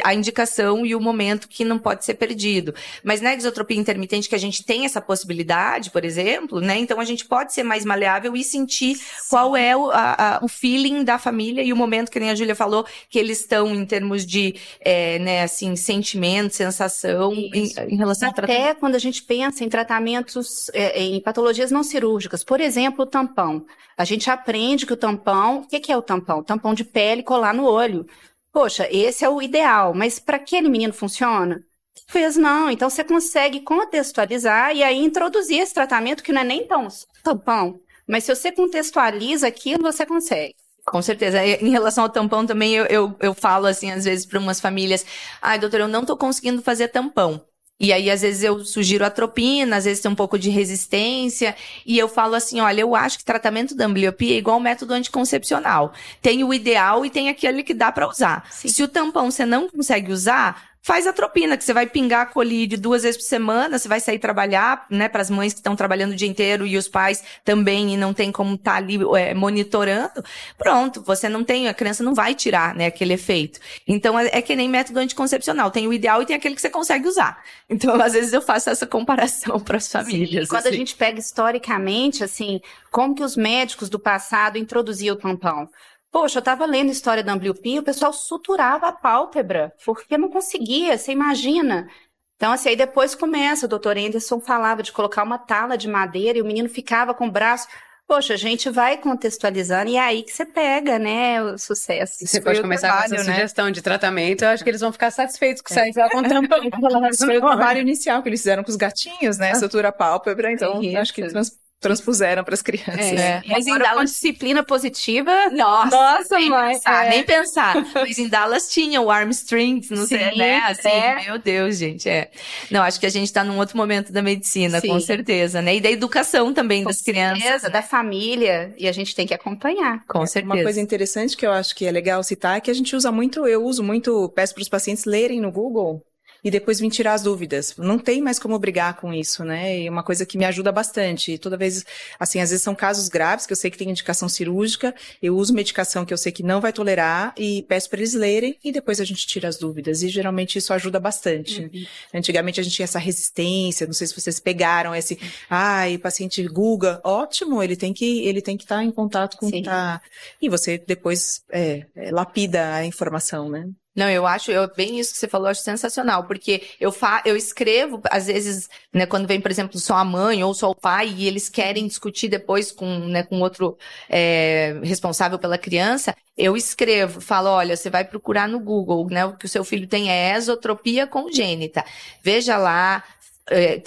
a 0.03 0.13
indicação 0.13 0.85
e 0.85 0.95
o 0.95 1.01
momento 1.01 1.49
que 1.49 1.65
não 1.65 1.79
pode 1.79 2.05
ser 2.05 2.15
perdido. 2.15 2.75
Mas 3.05 3.21
na 3.21 3.33
exotropia 3.33 3.79
intermitente, 3.79 4.29
que 4.29 4.35
a 4.35 4.39
gente 4.39 4.65
tem 4.65 4.85
essa 4.85 5.01
possibilidade, 5.01 5.91
por 5.91 6.05
exemplo, 6.05 6.61
né? 6.61 6.79
Então 6.79 6.99
a 6.99 7.05
gente 7.05 7.25
pode 7.25 7.53
ser 7.53 7.63
mais 7.63 7.85
maleável 7.85 8.35
e 8.37 8.43
sentir 8.43 8.97
Sim. 8.97 9.05
qual 9.31 9.57
é 9.57 9.77
o, 9.77 9.91
a, 10.17 10.37
a, 10.37 10.45
o 10.45 10.49
feeling 10.49 11.05
da 11.05 11.19
família 11.19 11.63
e 11.63 11.73
o 11.73 11.77
momento 11.77 12.11
que 12.11 12.19
nem 12.19 12.31
a 12.31 12.35
Júlia 12.35 12.55
falou, 12.55 12.87
que 13.09 13.19
eles 13.19 13.41
estão 13.41 13.75
em 13.75 13.85
termos 13.85 14.25
de, 14.25 14.55
é, 14.81 15.19
né, 15.19 15.43
assim, 15.43 15.77
sentimento, 15.77 16.55
sensação 16.55 17.33
em, 17.33 17.73
em, 17.89 17.97
relação 17.97 18.29
Até 18.29 18.43
ao 18.43 18.47
tratamento. 18.47 18.71
Até 18.71 18.75
quando 18.75 18.95
a 18.95 18.99
gente 18.99 19.23
pensa 19.23 19.65
em 19.65 19.69
tratamentos, 19.69 20.71
é, 20.73 21.01
em 21.03 21.21
patologias 21.21 21.71
não 21.71 21.83
cirúrgicas, 21.83 22.43
por 22.43 22.61
exemplo, 22.61 23.05
o 23.05 23.07
tampão. 23.07 23.65
A 23.97 24.05
gente 24.05 24.31
aprende 24.31 24.87
que 24.87 24.93
o 24.93 24.97
tampão, 24.97 25.59
o 25.59 25.67
que, 25.67 25.81
que 25.81 25.93
é 25.93 25.97
o 25.97 26.03
tampão? 26.03 26.43
Tampão 26.43 26.75
de 26.75 26.85
pele 26.85 27.23
colar 27.23 27.55
no 27.55 27.65
olho. 27.65 28.07
Poxa, 28.53 28.89
esse 28.91 29.25
é 29.25 29.29
o 29.29 29.43
ideal, 29.43 29.93
mas 29.95 30.19
para 30.19 30.37
aquele 30.37 30.69
menino 30.69 30.93
funciona? 30.93 31.61
Fez 32.09 32.37
não, 32.37 32.71
então 32.71 32.89
você 32.89 33.03
consegue 33.03 33.61
contextualizar 33.61 34.75
e 34.75 34.83
aí 34.83 34.97
introduzir 34.99 35.59
esse 35.59 35.75
tratamento 35.75 36.23
que 36.23 36.33
não 36.33 36.43
é 36.43 36.45
nem 36.45 36.67
tão 36.67 36.87
tampão, 37.23 37.81
mas 38.07 38.25
se 38.25 38.35
você 38.35 38.53
contextualiza 38.53 39.47
aquilo, 39.47 39.83
você 39.83 40.07
consegue. 40.07 40.55
Com 40.87 41.03
certeza. 41.03 41.45
Em 41.45 41.71
relação 41.71 42.05
ao 42.05 42.11
tampão 42.11 42.47
também, 42.47 42.75
eu, 42.75 42.85
eu, 42.87 43.17
eu 43.19 43.35
falo 43.35 43.67
assim, 43.67 43.91
às 43.91 44.05
vezes, 44.05 44.25
para 44.25 44.39
umas 44.39 44.61
famílias, 44.61 45.05
ai, 45.43 45.59
doutor, 45.59 45.81
eu 45.81 45.89
não 45.89 46.05
tô 46.05 46.17
conseguindo 46.17 46.63
fazer 46.63 46.89
tampão. 46.89 47.43
E 47.79 47.93
aí, 47.93 48.11
às 48.11 48.23
vezes, 48.23 48.43
eu 48.43 48.65
sugiro 48.65 49.05
atropina, 49.05 49.77
às 49.77 49.85
vezes 49.85 50.01
tem 50.01 50.11
um 50.11 50.15
pouco 50.15 50.39
de 50.39 50.49
resistência, 50.49 51.55
e 51.85 51.99
eu 51.99 52.09
falo 52.09 52.35
assim, 52.35 52.61
olha, 52.61 52.81
eu 52.81 52.95
acho 52.95 53.19
que 53.19 53.25
tratamento 53.25 53.75
da 53.75 53.85
ambliopia 53.85 54.35
é 54.35 54.39
igual 54.39 54.55
ao 54.55 54.61
método 54.61 54.95
anticoncepcional. 54.95 55.93
Tem 56.23 56.43
o 56.43 56.55
ideal 56.55 57.05
e 57.05 57.11
tem 57.11 57.29
aquele 57.29 57.63
que 57.63 57.75
dá 57.75 57.93
para 57.93 58.09
usar. 58.09 58.47
Sim. 58.51 58.69
Se 58.69 58.83
o 58.83 58.89
tampão 58.89 59.31
você 59.31 59.45
não 59.45 59.69
consegue 59.69 60.11
usar, 60.11 60.76
faz 60.87 61.05
atropina, 61.05 61.57
que 61.57 61.65
você 61.65 61.73
vai 61.73 61.85
pingar 61.85 62.21
a 62.21 62.27
colírio 62.27 62.79
duas 62.79 63.03
vezes 63.03 63.17
por 63.17 63.27
semana, 63.27 63.77
você 63.77 63.89
vai 63.89 63.99
sair 63.99 64.21
trabalhar, 64.21 64.87
né, 64.89 65.09
para 65.09 65.21
as 65.21 65.29
mães 65.29 65.53
que 65.53 65.59
estão 65.59 65.75
trabalhando 65.75 66.13
o 66.13 66.15
dia 66.15 66.29
inteiro 66.29 66.65
e 66.65 66.77
os 66.77 66.87
pais 66.87 67.25
também 67.45 67.93
e 67.93 67.97
não 67.97 68.15
tem 68.15 68.31
como 68.31 68.55
estar 68.55 68.71
tá 68.71 68.77
ali 68.77 68.97
é, 69.19 69.35
monitorando. 69.35 70.25
Pronto, 70.57 71.03
você 71.03 71.29
não 71.29 71.43
tem, 71.43 71.67
a 71.67 71.75
criança 71.75 72.05
não 72.05 72.15
vai 72.15 72.37
tirar, 72.37 72.73
né, 72.73 72.87
aquele 72.87 73.15
efeito. 73.15 73.59
Então 73.85 74.17
é, 74.17 74.29
é 74.31 74.41
que 74.41 74.55
nem 74.55 74.69
método 74.69 75.01
anticoncepcional, 75.01 75.73
tem 75.73 75.89
o 75.89 75.93
ideal 75.93 76.23
e 76.23 76.27
tem 76.27 76.37
aquele 76.37 76.55
que 76.55 76.61
você 76.61 76.71
consegue 76.71 77.09
usar. 77.09 77.43
Então, 77.69 78.01
às 78.01 78.13
vezes 78.13 78.33
eu 78.33 78.41
faço 78.41 78.71
essa 78.71 78.87
comparação 78.87 79.59
para 79.67 79.79
as 79.79 79.91
famílias. 79.91 80.45
Sim, 80.45 80.51
quando 80.51 80.69
assim. 80.69 80.77
a 80.77 80.79
gente 80.79 80.95
pega 80.95 81.19
historicamente, 81.19 82.23
assim, 82.23 82.61
como 82.93 83.13
que 83.13 83.25
os 83.25 83.37
médicos 83.37 83.91
do 83.91 83.99
passado 83.99 84.57
introduziam 84.57 85.17
o 85.17 85.19
tampão? 85.19 85.69
Poxa, 86.11 86.39
eu 86.39 86.41
estava 86.41 86.65
lendo 86.65 86.89
a 86.89 86.93
história 86.93 87.23
da 87.23 87.33
Ambliopia, 87.33 87.81
o 87.81 87.85
pessoal 87.85 88.13
suturava 88.13 88.89
a 88.89 88.93
pálpebra, 88.93 89.73
porque 89.85 90.17
não 90.17 90.31
conseguia, 90.31 90.97
você 90.97 91.13
imagina. 91.13 91.89
Então, 92.37 92.53
assim, 92.53 92.71
aí 92.71 92.77
depois 92.77 93.15
começa, 93.15 93.67
o 93.67 93.69
doutor 93.69 93.97
Anderson 93.97 94.41
falava 94.41 94.83
de 94.83 94.93
colocar 94.93 95.23
uma 95.23 95.39
tala 95.39 95.77
de 95.77 95.89
madeira 95.89 96.39
e 96.39 96.43
o 96.43 96.45
menino 96.45 96.69
ficava 96.69 97.15
com 97.15 97.27
o 97.27 97.31
braço. 97.31 97.67
Poxa, 98.07 98.35
a 98.35 98.37
gente 98.37 98.71
vai 98.71 98.97
contextualizando 98.99 99.91
e 99.91 99.97
é 99.97 100.01
aí 100.01 100.23
que 100.23 100.31
você 100.31 100.45
pega, 100.45 100.97
né, 100.97 101.43
o 101.43 101.59
sucesso. 101.59 102.25
Você 102.25 102.41
pode 102.41 102.61
começar 102.61 102.89
trabalho, 102.89 103.09
com 103.09 103.15
essa 103.17 103.25
né? 103.25 103.35
sugestão 103.35 103.71
de 103.71 103.83
tratamento, 103.83 104.45
eu 104.45 104.51
acho 104.51 104.63
que 104.63 104.71
eles 104.71 104.81
vão 104.81 104.93
ficar 104.93 105.11
satisfeitos 105.11 105.61
com 105.61 105.75
isso 105.75 105.81
aí, 105.81 105.93
com 106.11 106.23
tampão. 106.23 106.61
Foi 107.19 107.39
o 107.39 107.41
trabalho 107.41 107.81
inicial 107.81 108.23
que 108.23 108.29
eles 108.29 108.41
fizeram 108.41 108.63
com 108.63 108.71
os 108.71 108.77
gatinhos, 108.77 109.39
né, 109.39 109.55
sutura 109.57 109.91
pálpebra, 109.91 110.53
então 110.53 110.81
é 110.83 110.97
acho 110.97 111.13
que 111.13 111.27
trans 111.27 111.51
transpuseram 111.81 112.43
para 112.43 112.55
as 112.55 112.63
crianças. 112.63 112.99
É. 112.99 113.43
Mas 113.47 113.67
em 113.67 113.79
Dallas 113.79 114.11
disciplina 114.11 114.63
positiva. 114.63 115.51
Nossa, 115.51 115.97
nossa 115.97 116.39
nem 116.39 116.51
mãe. 116.51 116.75
Pensar, 116.75 117.07
é. 117.07 117.11
Nem 117.11 117.25
pensar. 117.25 117.87
Mas 117.95 118.19
em 118.19 118.29
Dallas 118.29 118.69
tinha 118.69 119.01
o 119.01 119.11
armstrings, 119.11 119.91
não 119.91 120.07
Sim, 120.07 120.19
sei, 120.19 120.37
né? 120.37 120.59
Assim, 120.67 120.89
é. 120.89 121.25
meu 121.25 121.39
Deus, 121.39 121.77
gente, 121.77 122.09
é. 122.09 122.31
Não, 122.71 122.83
acho 122.83 122.99
que 122.99 123.07
a 123.07 123.11
gente 123.11 123.27
está 123.27 123.45
num 123.45 123.59
outro 123.59 123.77
momento 123.77 124.13
da 124.13 124.23
medicina, 124.23 124.81
Sim. 124.81 124.89
com 124.89 125.01
certeza, 125.01 125.61
né? 125.61 125.77
E 125.77 125.81
da 125.81 125.91
educação 125.91 126.53
também 126.53 126.83
com 126.83 126.91
das 126.91 126.99
certeza, 126.99 127.35
crianças, 127.35 127.73
da 127.73 127.83
família, 127.83 128.75
e 128.79 128.89
a 128.89 128.93
gente 128.93 129.15
tem 129.15 129.27
que 129.27 129.35
acompanhar. 129.35 130.05
Com 130.07 130.23
é, 130.23 130.27
certeza. 130.27 130.55
Uma 130.55 130.63
coisa 130.63 130.81
interessante 130.81 131.37
que 131.37 131.47
eu 131.47 131.53
acho 131.53 131.75
que 131.75 131.87
é 131.87 131.91
legal 131.91 132.23
citar 132.23 132.57
é 132.57 132.61
que 132.61 132.71
a 132.71 132.75
gente 132.75 132.97
usa 132.97 133.13
muito, 133.13 133.47
eu 133.47 133.63
uso 133.65 133.83
muito, 133.83 134.29
peço 134.31 134.55
para 134.55 134.63
os 134.63 134.69
pacientes 134.69 135.05
lerem 135.05 135.41
no 135.41 135.53
Google 135.53 136.03
e 136.47 136.51
depois 136.51 136.79
vim 136.79 136.89
tirar 136.89 137.15
as 137.15 137.25
dúvidas. 137.25 137.75
Não 137.77 137.99
tem 137.99 138.23
mais 138.23 138.39
como 138.39 138.57
brigar 138.57 138.95
com 138.95 139.13
isso, 139.13 139.45
né? 139.45 139.81
E 139.81 139.87
é 139.89 139.91
uma 139.91 140.05
coisa 140.05 140.25
que 140.25 140.39
me 140.39 140.45
ajuda 140.45 140.71
bastante. 140.71 141.33
E 141.33 141.39
toda 141.39 141.57
vez, 141.57 141.85
assim, 142.21 142.39
às 142.39 142.51
vezes 142.51 142.63
são 142.63 142.73
casos 142.73 143.09
graves 143.09 143.47
que 143.47 143.53
eu 143.53 143.57
sei 143.57 143.69
que 143.69 143.77
tem 143.77 143.91
indicação 143.91 144.29
cirúrgica, 144.29 144.95
eu 145.21 145.37
uso 145.37 145.53
medicação 145.53 146.05
que 146.05 146.15
eu 146.15 146.17
sei 146.17 146.31
que 146.31 146.45
não 146.45 146.61
vai 146.61 146.73
tolerar 146.73 147.35
e 147.37 147.65
peço 147.65 147.91
para 147.91 147.99
eles 147.99 148.15
lerem 148.15 148.57
e 148.63 148.71
depois 148.71 149.01
a 149.01 149.05
gente 149.05 149.27
tira 149.27 149.49
as 149.49 149.59
dúvidas. 149.59 150.05
E 150.05 150.09
geralmente 150.09 150.57
isso 150.57 150.73
ajuda 150.73 151.01
bastante. 151.01 151.63
Uhum. 151.63 151.87
Antigamente 152.15 152.61
a 152.61 152.63
gente 152.63 152.77
tinha 152.77 152.85
essa 152.85 153.01
resistência, 153.01 153.85
não 153.85 153.93
sei 153.93 154.07
se 154.07 154.15
vocês 154.15 154.39
pegaram 154.39 154.95
esse, 154.95 155.19
ai, 155.51 155.99
paciente 155.99 156.47
Guga, 156.47 157.01
ótimo, 157.03 157.61
ele 157.61 157.75
tem 157.75 157.93
que 157.93 158.25
ele 158.25 158.41
tem 158.41 158.57
que 158.57 158.63
estar 158.63 158.77
tá 158.77 158.85
em 158.85 158.93
contato 158.93 159.37
com 159.37 159.51
tá 159.63 160.01
e 160.41 160.49
você 160.49 160.79
depois 160.79 161.43
é, 161.51 161.87
é, 161.97 162.13
lapida 162.13 162.73
a 162.73 162.87
informação, 162.87 163.49
né? 163.49 163.69
Não, 163.97 164.11
eu 164.11 164.27
acho, 164.27 164.51
eu, 164.51 164.71
bem 164.77 164.99
isso 165.01 165.13
que 165.13 165.19
você 165.19 165.27
falou, 165.27 165.47
eu 165.47 165.53
acho 165.53 165.63
sensacional, 165.63 166.25
porque 166.25 166.63
eu, 166.79 166.93
fa, 166.93 167.23
eu 167.25 167.35
escrevo, 167.35 167.99
às 168.11 168.27
vezes, 168.27 168.69
né, 168.93 169.07
quando 169.07 169.27
vem, 169.27 169.41
por 169.41 169.51
exemplo, 169.51 169.79
só 169.81 169.97
a 169.97 170.05
mãe 170.05 170.45
ou 170.45 170.53
só 170.53 170.71
o 170.71 170.75
pai, 170.75 171.15
e 171.17 171.27
eles 171.27 171.49
querem 171.49 171.87
discutir 171.87 172.29
depois 172.29 172.71
com, 172.71 172.87
né, 173.09 173.23
com 173.23 173.41
outro 173.41 173.79
é, 174.11 174.79
responsável 174.83 175.39
pela 175.39 175.57
criança, 175.57 176.15
eu 176.37 176.55
escrevo, 176.55 177.23
falo, 177.23 177.49
olha, 177.49 177.75
você 177.75 177.89
vai 177.89 178.05
procurar 178.05 178.47
no 178.47 178.61
Google, 178.61 179.07
né, 179.11 179.25
o 179.25 179.35
que 179.35 179.47
o 179.47 179.49
seu 179.49 179.65
filho 179.65 179.89
tem 179.89 180.11
é 180.11 180.37
esotropia 180.37 181.07
congênita. 181.07 181.83
Veja 182.23 182.59
lá, 182.59 183.03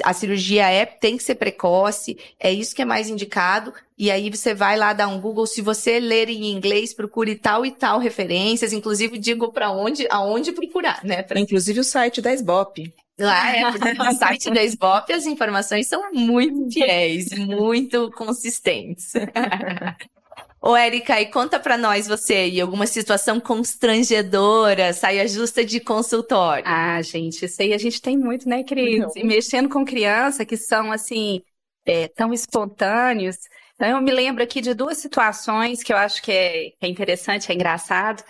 a 0.04 0.14
cirurgia 0.14 0.70
é, 0.70 0.86
tem 0.86 1.18
que 1.18 1.24
ser 1.24 1.36
precoce, 1.36 2.18
é 2.40 2.52
isso 2.52 2.76
que 2.76 2.82
é 2.82 2.86
mais 2.86 3.10
indicado. 3.10 3.74
E 3.98 4.10
aí 4.10 4.30
você 4.30 4.54
vai 4.54 4.78
lá 4.78 4.94
dar 4.94 5.10
um 5.10 5.20
Google, 5.20 5.46
se 5.46 5.62
você 5.62 6.00
ler 6.00 6.30
em 6.30 6.52
inglês, 6.52 6.94
procure 6.94 7.36
tal 7.36 7.66
e 7.66 7.72
tal 7.72 8.00
referências, 8.00 8.72
inclusive 8.72 9.18
digo 9.18 9.52
para 9.52 9.72
onde, 9.72 10.08
aonde 10.10 10.54
procurar, 10.54 11.04
né? 11.04 11.22
Pra... 11.22 11.40
Inclusive 11.40 11.82
o 11.82 11.84
site 11.84 12.22
da 12.22 12.34
SBOP. 12.34 12.94
Lá 13.20 13.54
é, 13.54 13.64
no 13.96 14.14
site 14.14 14.50
da 14.50 14.64
SBOP 14.64 15.12
as 15.12 15.26
informações 15.26 15.88
são 15.88 16.14
muito 16.14 16.72
fiéis, 16.72 17.38
muito 17.38 18.10
consistentes. 18.12 19.12
Ô, 20.62 20.76
Érica, 20.76 21.22
e 21.22 21.26
conta 21.28 21.58
pra 21.58 21.78
nós 21.78 22.06
você 22.06 22.50
e 22.50 22.60
alguma 22.60 22.86
situação 22.86 23.40
constrangedora, 23.40 24.92
saia 24.92 25.26
justa 25.26 25.64
de 25.64 25.80
consultório. 25.80 26.66
Ah, 26.68 27.02
gente, 27.02 27.46
isso 27.46 27.62
aí 27.62 27.74
a 27.74 27.78
gente 27.78 28.02
tem 28.02 28.18
muito, 28.18 28.48
né, 28.48 28.64
Cris? 28.64 29.06
E 29.16 29.24
mexendo 29.24 29.70
com 29.70 29.86
criança 29.86 30.46
que 30.46 30.58
são, 30.58 30.92
assim, 30.92 31.42
é, 31.86 32.10
tão 32.10 32.34
espontâneos. 32.34 33.38
Então, 33.76 33.88
eu 33.88 34.02
me 34.02 34.12
lembro 34.12 34.44
aqui 34.44 34.60
de 34.60 34.74
duas 34.74 34.98
situações 34.98 35.82
que 35.82 35.94
eu 35.94 35.98
acho 35.98 36.22
que 36.22 36.32
é, 36.32 36.74
é 36.82 36.88
interessante, 36.88 37.50
é 37.50 37.56
engraçado. 37.56 38.22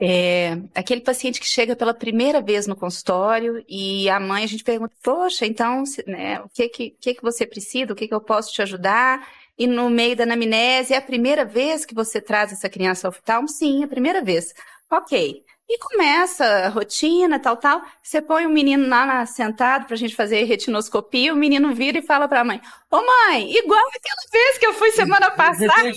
É, 0.00 0.58
aquele 0.74 1.00
paciente 1.00 1.40
que 1.40 1.46
chega 1.46 1.74
pela 1.74 1.94
primeira 1.94 2.40
vez 2.40 2.66
no 2.66 2.76
consultório 2.76 3.64
e 3.68 4.08
a 4.10 4.20
mãe, 4.20 4.44
a 4.44 4.46
gente 4.46 4.62
pergunta, 4.62 4.94
poxa, 5.02 5.46
então, 5.46 5.82
né, 6.06 6.40
o 6.42 6.48
que 6.50 6.68
que, 6.68 6.90
que 6.90 7.14
que 7.14 7.22
você 7.22 7.46
precisa, 7.46 7.92
o 7.92 7.96
que 7.96 8.06
que 8.06 8.14
eu 8.14 8.20
posso 8.20 8.52
te 8.52 8.62
ajudar? 8.62 9.26
E 9.58 9.66
no 9.66 9.88
meio 9.88 10.16
da 10.16 10.24
anamnese, 10.24 10.92
é 10.92 10.96
a 10.96 11.02
primeira 11.02 11.44
vez 11.44 11.84
que 11.84 11.94
você 11.94 12.20
traz 12.20 12.52
essa 12.52 12.68
criança 12.68 13.06
ao 13.06 13.10
oftalmo? 13.10 13.48
Sim, 13.48 13.82
é 13.82 13.84
a 13.84 13.88
primeira 13.88 14.22
vez. 14.22 14.52
Ok. 14.90 15.42
E 15.68 15.78
começa 15.78 16.44
a 16.44 16.68
rotina, 16.68 17.40
tal, 17.40 17.56
tal. 17.56 17.82
Você 18.00 18.22
põe 18.22 18.46
o 18.46 18.50
menino 18.50 18.88
lá 18.88 19.26
sentado 19.26 19.86
pra 19.86 19.96
gente 19.96 20.14
fazer 20.14 20.44
retinoscopia, 20.44 21.32
o 21.32 21.36
menino 21.36 21.74
vira 21.74 21.98
e 21.98 22.02
fala 22.02 22.28
pra 22.28 22.44
mãe: 22.44 22.60
Ô 22.88 22.98
mãe, 22.98 23.52
igual 23.52 23.84
aquela 23.88 24.30
vez 24.32 24.58
que 24.58 24.66
eu 24.66 24.74
fui 24.74 24.92
semana 24.92 25.28
passada. 25.34 25.90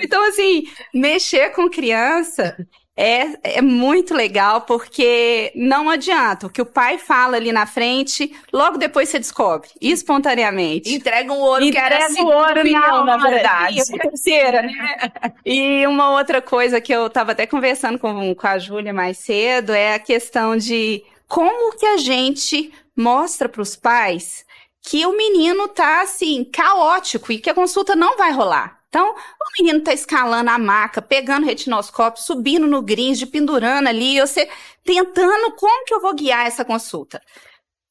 então, 0.00 0.22
assim, 0.28 0.62
mexer 0.94 1.50
com 1.50 1.68
criança 1.68 2.56
é, 2.96 3.58
é 3.58 3.62
muito 3.62 4.14
legal 4.14 4.62
porque 4.62 5.52
não 5.54 5.90
adianta. 5.90 6.46
O 6.46 6.50
que 6.50 6.62
o 6.62 6.66
pai 6.66 6.96
fala 6.96 7.36
ali 7.36 7.52
na 7.52 7.66
frente, 7.66 8.34
logo 8.50 8.78
depois 8.78 9.10
você 9.10 9.18
descobre, 9.18 9.68
espontaneamente. 9.80 10.94
Entrega 10.94 11.30
um 11.30 11.38
ouro 11.38 11.62
Entrega 11.62 12.06
que 12.06 12.18
era 12.18 12.24
o 12.24 12.26
ouro 12.26 12.60
opinião, 12.60 13.04
na, 13.04 13.18
na 13.18 13.28
verdade. 13.28 13.82
terceira, 13.98 14.62
né? 14.62 15.12
E 15.44 15.86
uma 15.86 16.10
outra 16.10 16.40
coisa 16.40 16.80
que 16.80 16.92
eu 16.92 17.06
estava 17.06 17.32
até 17.32 17.46
conversando 17.46 17.98
com, 17.98 18.34
com 18.34 18.46
a 18.46 18.58
Júlia 18.58 18.94
mais 18.94 19.18
cedo 19.18 19.72
é 19.72 19.94
a 19.94 19.98
questão 19.98 20.56
de 20.56 21.04
como 21.28 21.76
que 21.76 21.84
a 21.84 21.98
gente 21.98 22.72
mostra 22.96 23.48
para 23.48 23.60
os 23.60 23.76
pais 23.76 24.46
que 24.80 25.04
o 25.04 25.16
menino 25.16 25.68
tá 25.68 26.02
assim, 26.02 26.44
caótico 26.44 27.32
e 27.32 27.38
que 27.38 27.50
a 27.50 27.54
consulta 27.54 27.96
não 27.96 28.16
vai 28.16 28.32
rolar. 28.32 28.75
Então, 28.88 29.12
o 29.12 29.62
menino 29.62 29.82
tá 29.82 29.92
escalando 29.92 30.50
a 30.50 30.58
maca, 30.58 31.02
pegando 31.02 31.46
retinoscópio, 31.46 32.22
subindo 32.22 32.66
no 32.66 32.80
grid, 32.80 33.26
pendurando 33.26 33.88
ali, 33.88 34.20
você 34.20 34.48
tentando 34.84 35.52
como 35.52 35.84
que 35.84 35.94
eu 35.94 36.00
vou 36.00 36.14
guiar 36.14 36.46
essa 36.46 36.64
consulta. 36.64 37.20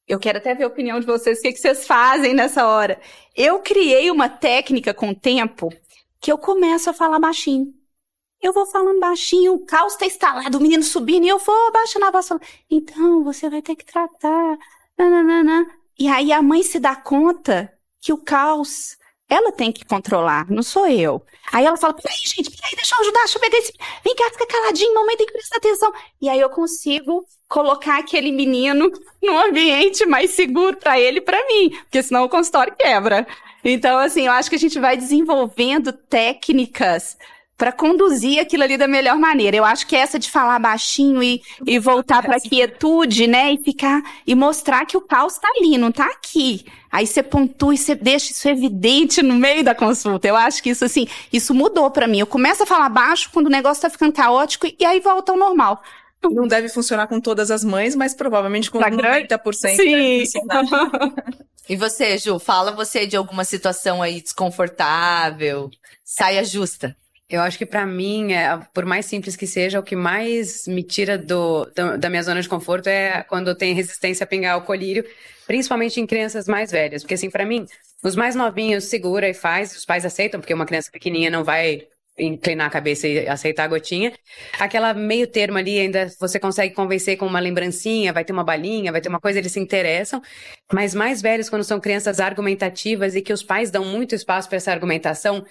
Eu 0.08 0.20
quero 0.20 0.38
até 0.38 0.54
ver 0.54 0.64
a 0.64 0.68
opinião 0.68 1.00
de 1.00 1.06
vocês, 1.06 1.40
o 1.40 1.42
que, 1.42 1.52
que 1.52 1.60
vocês 1.60 1.86
fazem 1.86 2.34
nessa 2.34 2.68
hora. 2.68 3.00
Eu 3.36 3.60
criei 3.60 4.10
uma 4.12 4.30
técnica 4.30 4.94
com 4.94 5.10
o 5.10 5.16
tempo 5.16 5.70
que 6.22 6.32
eu 6.32 6.38
começo 6.38 6.90
a 6.90 6.94
falar 6.94 7.20
baixinho. 7.20 7.74
Eu 8.42 8.54
vou 8.54 8.66
falando 8.68 9.00
baixinho, 9.00 9.54
o 9.54 9.66
caos 9.66 9.94
está 9.94 10.06
instalado, 10.06 10.58
o 10.58 10.62
menino 10.62 10.84
subindo, 10.84 11.26
e 11.26 11.30
eu 11.30 11.40
vou 11.40 11.68
abaixando 11.68 12.06
a 12.06 12.12
voz 12.12 12.28
falando, 12.28 12.46
então, 12.70 13.24
você 13.24 13.50
vai 13.50 13.62
ter 13.62 13.76
que 13.76 13.86
tratar, 13.86 14.58
nananana. 14.98 15.66
E 15.98 16.08
aí 16.08 16.32
a 16.32 16.42
mãe 16.42 16.62
se 16.62 16.80
dá 16.80 16.96
conta 16.96 17.72
que 18.00 18.14
o 18.14 18.18
caos 18.18 18.98
ela 19.30 19.52
tem 19.52 19.72
que 19.72 19.86
controlar, 19.86 20.50
não 20.52 20.62
sou 20.62 20.88
eu. 20.88 21.24
Aí 21.52 21.66
ela 21.66 21.78
fala, 21.78 21.94
peraí, 21.94 22.18
gente, 22.18 22.52
peraí, 22.52 22.76
deixa 22.76 22.96
eu 22.96 23.02
ajudar, 23.02 23.20
deixa 23.20 23.38
eu 23.38 23.42
pegar 23.42 23.58
esse. 23.58 23.74
Vem 24.04 24.16
cá, 24.16 24.30
fica 24.32 24.48
caladinho, 24.48 24.94
mamãe 24.94 25.18
tem 25.18 25.26
que 25.26 25.34
prestar 25.34 25.58
atenção. 25.58 25.92
E 26.22 26.30
aí 26.30 26.40
eu 26.40 26.50
consigo 26.50 27.26
colocar 27.48 28.00
aquele 28.00 28.32
menino 28.32 28.92
num 29.22 29.38
ambiente 29.38 30.06
mais 30.06 30.32
seguro 30.32 30.78
para 30.78 31.00
ele 31.00 31.20
e 31.20 31.22
para 31.22 31.46
mim, 31.48 31.72
porque 31.84 32.04
senão 32.04 32.26
o 32.26 32.30
consultório 32.30 32.76
quebra. 32.76 33.28
Então, 33.64 33.98
assim, 33.98 34.28
eu 34.28 34.32
acho 34.32 34.50
que 34.50 34.56
a 34.56 34.60
gente 34.60 34.80
vai 34.80 34.96
desenvolvendo 34.96 35.92
técnicas 35.92 37.18
para 37.58 37.72
conduzir 37.72 38.40
aquilo 38.40 38.64
ali 38.64 38.78
da 38.78 38.88
melhor 38.88 39.18
maneira. 39.18 39.56
Eu 39.56 39.64
acho 39.64 39.88
que 39.88 39.96
essa 39.96 40.20
de 40.20 40.30
falar 40.30 40.60
baixinho 40.60 41.24
e, 41.24 41.42
e 41.66 41.80
voltar 41.80 42.22
para 42.22 42.36
a 42.36 42.40
quietude, 42.40 43.28
né, 43.28 43.54
e 43.54 43.64
ficar 43.64 44.02
e 44.28 44.36
mostrar 44.36 44.86
que 44.86 44.98
o 44.98 45.02
caos 45.02 45.34
está 45.34 45.48
ali, 45.58 45.78
não 45.78 45.90
está 45.90 46.06
aqui. 46.06 46.66
Aí 46.92 47.08
você 47.08 47.24
pontua 47.24 47.74
e 47.74 47.78
você 47.78 47.96
deixa 47.96 48.32
isso 48.32 48.48
evidente 48.48 49.22
no 49.22 49.36
meio 49.36 49.64
da 49.64 49.76
consulta. 49.76 50.28
Eu 50.28 50.36
acho 50.36 50.62
que 50.62 50.70
isso 50.70 50.86
assim, 50.86 51.08
isso 51.32 51.54
mudou 51.54 51.90
para 51.92 52.08
mim. 52.08 52.20
Eu 52.20 52.28
começo 52.28 52.64
a 52.64 52.66
falar 52.66 52.90
baixo 52.90 53.30
quando 53.34 53.48
o 53.48 53.52
negócio 53.52 53.80
está 53.80 53.90
ficando 53.90 54.14
caótico 54.14 54.68
e 54.68 54.86
aí 54.86 55.00
volta 55.00 55.32
ao 55.32 55.38
normal. 55.38 55.82
Não 56.24 56.48
deve 56.48 56.70
funcionar 56.70 57.08
com 57.08 57.22
todas 57.22 57.52
as 57.52 57.64
mães, 57.64 57.96
mas 57.96 58.14
provavelmente 58.14 58.72
com 58.72 58.80
pra 58.80 58.90
90% 58.90 59.76
Sim. 59.76 60.24
e 61.70 61.76
você, 61.76 62.18
Ju, 62.18 62.40
fala 62.40 62.72
você 62.72 63.06
de 63.06 63.16
alguma 63.16 63.44
situação 63.44 64.02
aí 64.02 64.22
desconfortável, 64.22 65.70
saia 66.04 66.44
justa. 66.44 66.96
Eu 67.28 67.42
acho 67.42 67.58
que 67.58 67.66
para 67.66 67.86
mim, 67.88 68.34
é, 68.34 68.58
por 68.72 68.86
mais 68.86 69.08
simples 69.08 69.36
que 69.36 69.48
seja, 69.48 69.80
o 69.80 69.84
que 69.84 69.96
mais 69.96 70.68
me 70.68 70.84
tira 70.84 71.18
do, 71.18 71.66
do, 71.76 71.98
da 71.98 72.10
minha 72.10 72.22
zona 72.22 72.40
de 72.40 72.48
conforto 72.48 72.88
é 72.88 73.24
quando 73.24 73.56
tem 73.56 73.74
resistência 73.74 74.24
a 74.24 74.28
pingar 74.28 74.58
o 74.58 74.62
colírio, 74.62 75.04
principalmente 75.48 76.00
em 76.00 76.06
crianças 76.06 76.48
mais 76.48 76.72
velhas. 76.72 77.02
Porque 77.02 77.16
assim, 77.16 77.30
para 77.32 77.46
mim, 77.46 77.66
os 78.04 78.16
mais 78.16 78.36
novinhos 78.36 78.84
segura 78.86 79.28
e 79.28 79.34
faz, 79.34 79.76
os 79.76 79.86
pais 79.86 80.06
aceitam, 80.06 80.40
porque 80.40 80.54
uma 80.54 80.66
criança 80.68 80.92
pequenininha 80.92 81.32
não 81.32 81.44
vai 81.44 81.88
inclinar 82.18 82.68
a 82.68 82.70
cabeça 82.70 83.08
e 83.08 83.28
aceitar 83.28 83.66
a 83.66 83.68
gotinha. 83.68 84.14
Aquela 84.60 84.94
meio 84.94 85.28
termo 85.28 85.58
ali, 85.58 85.80
ainda 85.80 86.08
você 86.20 86.40
consegue 86.40 86.74
convencer 86.74 87.18
com 87.18 87.26
uma 87.26 87.40
lembrancinha, 87.40 88.14
vai 88.14 88.24
ter 88.24 88.32
uma 88.32 88.44
balinha, 88.44 88.92
vai 88.92 89.02
ter 89.02 89.10
uma 89.10 89.20
coisa, 89.20 89.40
eles 89.40 89.52
se 89.52 89.60
interessam. 89.60 90.22
Mas 90.72 90.96
mais 90.96 91.22
velhos, 91.22 91.50
quando 91.50 91.64
são 91.64 91.80
crianças 91.80 92.20
argumentativas 92.20 93.16
e 93.16 93.22
que 93.22 93.34
os 93.34 93.44
pais 93.44 93.70
dão 93.70 93.84
muito 93.84 94.16
espaço 94.16 94.48
para 94.48 94.58
essa 94.58 94.72
argumentação, 94.72 95.46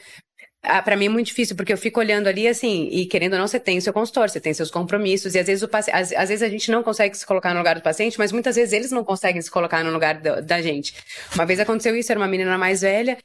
ah, 0.65 0.83
para 0.83 0.97
mim 0.97 1.07
é 1.07 1.09
muito 1.09 1.27
difícil, 1.27 1.55
porque 1.57 1.73
eu 1.73 1.79
fico 1.79 2.01
olhando 2.01 2.27
ali 2.27 2.49
assim, 2.49 2.89
e 2.91 3.07
querendo 3.07 3.35
ou 3.35 3.39
não, 3.39 3.47
você 3.47 3.61
tem 3.61 3.79
o 3.79 3.83
seu 3.83 3.93
consultório, 3.93 4.33
você 4.33 4.41
tem 4.41 4.53
seus 4.55 4.71
compromissos, 4.71 5.35
e 5.35 5.39
às 5.39 5.47
vezes, 5.47 5.63
o 5.63 5.69
paci... 5.69 5.91
às, 5.93 6.13
às, 6.13 6.29
vezes 6.29 6.43
a 6.43 6.49
gente 6.49 6.71
não 6.71 6.83
consegue 6.83 7.17
se 7.17 7.27
colocar 7.27 7.53
no 7.53 7.59
lugar 7.59 7.77
do 7.77 7.83
paciente, 7.83 8.19
mas 8.19 8.33
muitas 8.33 8.57
vezes 8.57 8.73
eles 8.73 8.91
não 8.91 9.05
conseguem 9.05 9.41
se 9.41 9.51
colocar 9.51 9.85
no 9.85 9.93
lugar 9.93 10.21
do, 10.21 10.43
da 10.43 10.61
gente. 10.63 10.95
Uma 11.35 11.47
vez 11.47 11.61
aconteceu 11.61 11.95
isso, 11.97 12.11
era 12.11 12.21
uma 12.21 12.29
menina 12.29 12.57
mais 12.59 12.81
velha, 12.83 13.19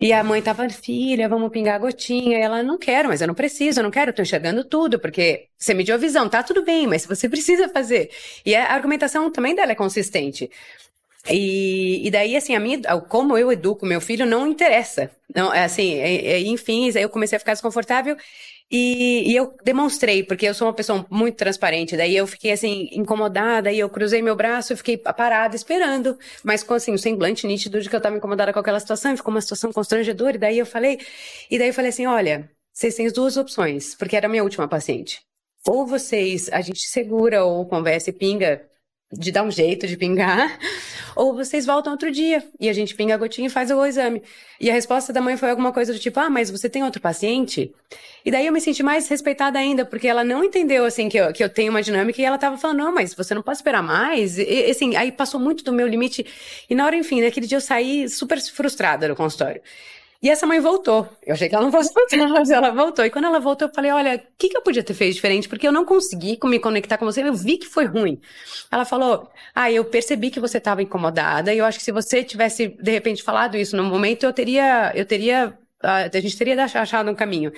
e 0.00 0.14
a 0.14 0.24
mãe 0.24 0.40
tava, 0.40 0.66
filha, 0.70 1.28
vamos 1.28 1.50
pingar 1.50 1.74
a 1.74 1.78
gotinha. 1.78 2.38
E 2.38 2.40
ela, 2.40 2.62
não 2.62 2.78
quero, 2.78 3.08
mas 3.08 3.20
eu 3.20 3.26
não 3.26 3.34
preciso, 3.34 3.80
eu 3.80 3.84
não 3.84 3.90
quero, 3.90 4.10
eu 4.10 4.14
tô 4.14 4.22
enxergando 4.22 4.64
tudo, 4.64 4.98
porque 4.98 5.48
você 5.58 5.74
mediu 5.74 5.94
a 5.94 5.98
visão, 5.98 6.26
tá 6.28 6.42
tudo 6.42 6.64
bem, 6.64 6.86
mas 6.86 7.04
você 7.04 7.28
precisa 7.28 7.68
fazer. 7.68 8.10
E 8.44 8.54
a 8.54 8.72
argumentação 8.72 9.30
também 9.30 9.54
dela 9.54 9.72
é 9.72 9.74
consistente. 9.74 10.50
E, 11.28 12.06
e 12.06 12.10
daí, 12.10 12.36
assim, 12.36 12.54
a 12.54 12.60
minha, 12.60 12.80
como 13.08 13.36
eu 13.36 13.52
educo 13.52 13.84
meu 13.84 14.00
filho 14.00 14.24
não 14.24 14.46
interessa. 14.46 15.10
Não, 15.34 15.52
é 15.52 15.64
assim, 15.64 15.94
é, 15.94 16.32
é, 16.32 16.40
enfim, 16.40 16.90
aí 16.96 17.02
eu 17.02 17.08
comecei 17.10 17.36
a 17.36 17.38
ficar 17.38 17.52
desconfortável 17.52 18.16
e, 18.70 19.32
e, 19.32 19.36
eu 19.36 19.52
demonstrei, 19.64 20.22
porque 20.22 20.46
eu 20.46 20.54
sou 20.54 20.68
uma 20.68 20.72
pessoa 20.72 21.04
muito 21.10 21.36
transparente. 21.36 21.96
Daí 21.96 22.16
eu 22.16 22.26
fiquei 22.26 22.52
assim, 22.52 22.88
incomodada, 22.92 23.72
e 23.72 23.80
eu 23.80 23.88
cruzei 23.88 24.22
meu 24.22 24.36
braço 24.36 24.72
e 24.72 24.76
fiquei 24.76 24.96
parada, 24.96 25.56
esperando, 25.56 26.16
mas 26.44 26.62
com 26.62 26.74
assim, 26.74 26.94
o 26.94 26.98
semblante 26.98 27.46
nítido 27.48 27.80
de 27.80 27.88
que 27.88 27.94
eu 27.96 27.98
estava 27.98 28.16
incomodada 28.16 28.52
com 28.52 28.60
aquela 28.60 28.78
situação, 28.78 29.16
ficou 29.16 29.34
uma 29.34 29.40
situação 29.40 29.72
constrangedora. 29.72 30.36
E 30.36 30.38
daí 30.38 30.58
eu 30.58 30.66
falei, 30.66 31.00
e 31.50 31.58
daí 31.58 31.68
eu 31.68 31.74
falei 31.74 31.88
assim: 31.90 32.06
olha, 32.06 32.48
vocês 32.72 32.94
têm 32.94 33.10
duas 33.10 33.36
opções, 33.36 33.94
porque 33.96 34.16
era 34.16 34.26
a 34.26 34.30
minha 34.30 34.44
última 34.44 34.68
paciente. 34.68 35.20
Ou 35.66 35.84
vocês, 35.84 36.48
a 36.52 36.60
gente 36.60 36.86
segura 36.88 37.44
ou 37.44 37.66
conversa 37.66 38.10
e 38.10 38.12
pinga 38.12 38.62
de 39.12 39.32
dar 39.32 39.42
um 39.42 39.50
jeito 39.50 39.86
de 39.86 39.96
pingar, 39.96 40.58
ou 41.16 41.34
vocês 41.34 41.66
voltam 41.66 41.92
outro 41.92 42.10
dia 42.10 42.44
e 42.60 42.68
a 42.68 42.72
gente 42.72 42.94
pinga 42.94 43.14
a 43.14 43.16
gotinha 43.16 43.48
e 43.48 43.50
faz 43.50 43.70
o 43.70 43.84
exame. 43.84 44.22
E 44.60 44.70
a 44.70 44.72
resposta 44.72 45.12
da 45.12 45.20
mãe 45.20 45.36
foi 45.36 45.50
alguma 45.50 45.72
coisa 45.72 45.92
do 45.92 45.98
tipo: 45.98 46.20
"Ah, 46.20 46.30
mas 46.30 46.50
você 46.50 46.68
tem 46.68 46.84
outro 46.84 47.00
paciente?" 47.00 47.72
E 48.24 48.30
daí 48.30 48.46
eu 48.46 48.52
me 48.52 48.60
senti 48.60 48.82
mais 48.82 49.08
respeitada 49.08 49.58
ainda, 49.58 49.84
porque 49.84 50.06
ela 50.06 50.22
não 50.22 50.44
entendeu 50.44 50.84
assim 50.84 51.08
que 51.08 51.18
eu, 51.18 51.32
que 51.32 51.42
eu 51.42 51.48
tenho 51.48 51.70
uma 51.70 51.82
dinâmica 51.82 52.20
e 52.20 52.24
ela 52.24 52.38
tava 52.38 52.56
falando: 52.56 52.78
"Não, 52.78 52.94
mas 52.94 53.12
você 53.14 53.34
não 53.34 53.42
pode 53.42 53.58
esperar 53.58 53.82
mais". 53.82 54.38
E 54.38 54.70
assim, 54.70 54.94
aí 54.94 55.10
passou 55.10 55.40
muito 55.40 55.64
do 55.64 55.72
meu 55.72 55.88
limite 55.88 56.24
e 56.68 56.74
na 56.74 56.86
hora, 56.86 56.96
enfim, 56.96 57.20
naquele 57.20 57.46
dia 57.46 57.56
eu 57.56 57.62
saí 57.62 58.08
super 58.08 58.40
frustrada 58.40 59.08
do 59.08 59.16
consultório. 59.16 59.60
E 60.22 60.28
essa 60.28 60.46
mãe 60.46 60.60
voltou. 60.60 61.08
Eu 61.24 61.32
achei 61.32 61.48
que 61.48 61.54
ela 61.54 61.64
não 61.64 61.72
fosse 61.72 61.92
voltar, 61.94 62.28
mas 62.28 62.50
ela 62.50 62.70
voltou. 62.70 63.04
E 63.04 63.10
quando 63.10 63.24
ela 63.24 63.40
voltou, 63.40 63.68
eu 63.68 63.74
falei: 63.74 63.90
olha, 63.90 64.16
o 64.16 64.20
que, 64.36 64.50
que 64.50 64.56
eu 64.56 64.62
podia 64.62 64.82
ter 64.82 64.92
feito 64.92 65.14
diferente? 65.14 65.48
Porque 65.48 65.66
eu 65.66 65.72
não 65.72 65.84
consegui 65.84 66.38
me 66.44 66.58
conectar 66.58 66.98
com 66.98 67.06
você, 67.06 67.22
eu 67.22 67.32
vi 67.32 67.56
que 67.56 67.66
foi 67.66 67.86
ruim. 67.86 68.20
Ela 68.70 68.84
falou: 68.84 69.30
ah, 69.54 69.72
eu 69.72 69.84
percebi 69.84 70.30
que 70.30 70.38
você 70.38 70.58
estava 70.58 70.82
incomodada, 70.82 71.54
e 71.54 71.58
eu 71.58 71.64
acho 71.64 71.78
que 71.78 71.84
se 71.84 71.92
você 71.92 72.22
tivesse, 72.22 72.68
de 72.68 72.90
repente, 72.90 73.22
falado 73.22 73.56
isso 73.56 73.76
no 73.76 73.84
momento, 73.84 74.24
eu 74.24 74.32
teria, 74.32 74.92
eu 74.94 75.06
teria 75.06 75.56
a 75.82 76.20
gente 76.20 76.36
teria 76.36 76.62
achado 76.62 77.10
um 77.10 77.14
caminho. 77.14 77.52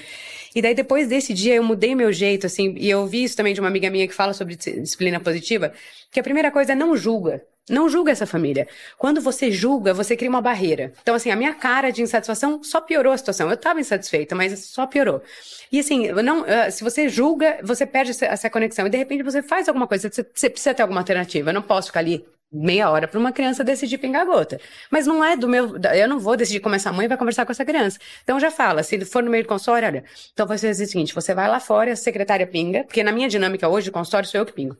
E 0.54 0.62
daí, 0.62 0.75
depois 0.75 1.09
desse 1.09 1.35
dia, 1.35 1.54
eu 1.57 1.62
mudei 1.64 1.95
meu 1.95 2.12
jeito, 2.12 2.47
assim, 2.47 2.75
e 2.78 2.88
eu 2.88 3.07
vi 3.07 3.25
isso 3.25 3.37
também 3.37 3.52
de 3.52 3.61
uma 3.61 3.69
amiga 3.69 3.90
minha 3.90 4.07
que 4.07 4.14
fala 4.14 4.33
sobre 4.33 4.54
disciplina 4.54 5.19
positiva, 5.19 5.73
que 6.11 6.21
a 6.21 6.23
primeira 6.23 6.50
coisa 6.50 6.73
é 6.73 6.75
não 6.76 6.97
julga. 6.97 7.42
Não 7.71 7.88
julga 7.88 8.11
essa 8.11 8.26
família. 8.26 8.66
Quando 8.99 9.21
você 9.21 9.50
julga, 9.50 9.95
você 9.95 10.16
cria 10.16 10.28
uma 10.28 10.40
barreira. 10.40 10.92
Então, 11.00 11.14
assim, 11.14 11.31
a 11.31 11.37
minha 11.37 11.54
cara 11.54 11.90
de 11.90 12.02
insatisfação 12.02 12.62
só 12.62 12.81
piorou 12.81 13.12
a 13.12 13.16
situação. 13.16 13.49
Eu 13.49 13.54
estava 13.54 13.81
insatisfeita, 13.81 14.35
mas 14.35 14.66
só 14.66 14.87
piorou. 14.87 15.23
E 15.71 15.78
assim, 15.78 16.09
não, 16.11 16.45
ah, 16.45 16.71
se 16.71 16.83
você 16.83 17.09
julga, 17.09 17.61
você 17.62 17.87
perde 17.87 18.12
essa 18.25 18.50
conexão. 18.50 18.87
E 18.87 18.90
de 18.90 18.99
repente 18.99 19.23
você 19.23 19.42
faz 19.42 19.69
alguma 19.69 19.87
coisa. 19.87 20.11
Você 20.11 20.50
precisa 20.50 20.75
ter 20.75 20.83
alguma 20.83 21.00
alternativa. 21.00 21.50
Eu 21.50 21.54
não 21.54 21.62
posso 21.62 21.88
ficar 21.88 22.00
ali 22.00 22.25
meia 22.52 22.90
hora 22.90 23.09
para 23.09 23.18
uma 23.18 23.32
criança 23.32 23.64
decidir 23.64 23.99
pingar 23.99 24.26
gota. 24.26 24.61
Mas 24.90 25.06
não 25.06 25.25
é 25.25 25.37
do 25.37 25.49
meu. 25.49 25.76
Eu 25.94 26.09
não 26.09 26.18
vou 26.18 26.37
decidir 26.37 26.61
como 26.61 26.75
essa 26.75 26.92
mãe 26.92 27.09
vai 27.09 27.16
conversar 27.16 27.47
com 27.47 27.52
essa 27.52 27.64
criança. 27.64 27.98
Então 28.22 28.38
já 28.38 28.50
fala, 28.50 28.83
se 28.83 29.03
for 29.05 29.22
no 29.22 29.31
meio 29.31 29.44
do 29.44 29.48
consultório, 29.48 29.88
olha, 29.88 30.05
então 30.33 30.46
vai 30.46 30.59
ser 30.59 30.70
o 30.70 30.74
seguinte: 30.74 31.14
você 31.14 31.35
vai 31.35 31.48
lá 31.48 31.59
fora, 31.61 31.92
a 31.92 31.96
secretária 31.96 32.46
pinga, 32.46 32.85
porque 32.85 33.03
na 33.03 33.12
minha 33.12 33.29
dinâmica 33.29 33.68
hoje, 33.68 33.87
de 33.87 33.90
consultório, 33.90 34.29
sou 34.29 34.40
eu 34.40 34.46
que 34.46 34.53
pingo. 34.53 34.77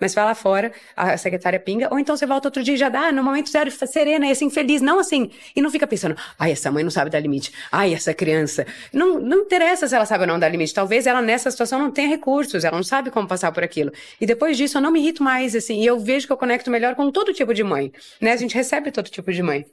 Mas 0.00 0.14
vai 0.14 0.24
lá 0.24 0.34
fora, 0.34 0.72
a 0.96 1.16
secretária 1.16 1.60
pinga, 1.60 1.88
ou 1.92 1.98
então 1.98 2.16
você 2.16 2.26
volta 2.26 2.48
outro 2.48 2.62
dia 2.62 2.74
e 2.74 2.76
já 2.76 2.88
dá, 2.88 3.12
no 3.12 3.22
momento 3.22 3.48
zero, 3.48 3.70
serena, 3.70 4.26
e 4.26 4.32
assim, 4.32 4.50
feliz, 4.50 4.82
não 4.82 4.98
assim. 4.98 5.30
E 5.54 5.62
não 5.62 5.70
fica 5.70 5.86
pensando, 5.86 6.16
ai, 6.36 6.50
essa 6.50 6.72
mãe 6.72 6.82
não 6.82 6.90
sabe 6.90 7.08
dar 7.08 7.20
limite, 7.20 7.52
ai, 7.70 7.94
essa 7.94 8.12
criança. 8.12 8.66
Não, 8.92 9.20
não 9.20 9.42
interessa 9.42 9.86
se 9.86 9.94
ela 9.94 10.04
sabe 10.04 10.22
ou 10.22 10.26
não 10.26 10.40
dar 10.40 10.48
limite. 10.48 10.74
Talvez 10.74 11.06
ela 11.06 11.22
nessa 11.22 11.52
situação 11.52 11.78
não 11.78 11.92
tenha 11.92 12.08
recursos, 12.08 12.64
ela 12.64 12.76
não 12.76 12.82
sabe 12.82 13.12
como 13.12 13.28
passar 13.28 13.52
por 13.52 13.62
aquilo. 13.62 13.92
E 14.20 14.26
depois 14.26 14.56
disso 14.56 14.78
eu 14.78 14.82
não 14.82 14.90
me 14.90 14.98
irrito 14.98 15.22
mais, 15.22 15.54
assim, 15.54 15.80
e 15.80 15.86
eu 15.86 16.00
vejo 16.00 16.26
que 16.26 16.32
eu 16.32 16.36
conecto 16.36 16.68
melhor 16.68 16.96
com 16.96 17.11
todo 17.12 17.32
tipo 17.32 17.54
de 17.54 17.62
mãe, 17.62 17.92
né? 18.20 18.32
A 18.32 18.36
gente 18.36 18.54
recebe 18.54 18.90
todo 18.90 19.10
tipo 19.10 19.32
de 19.32 19.42
mãe. 19.42 19.66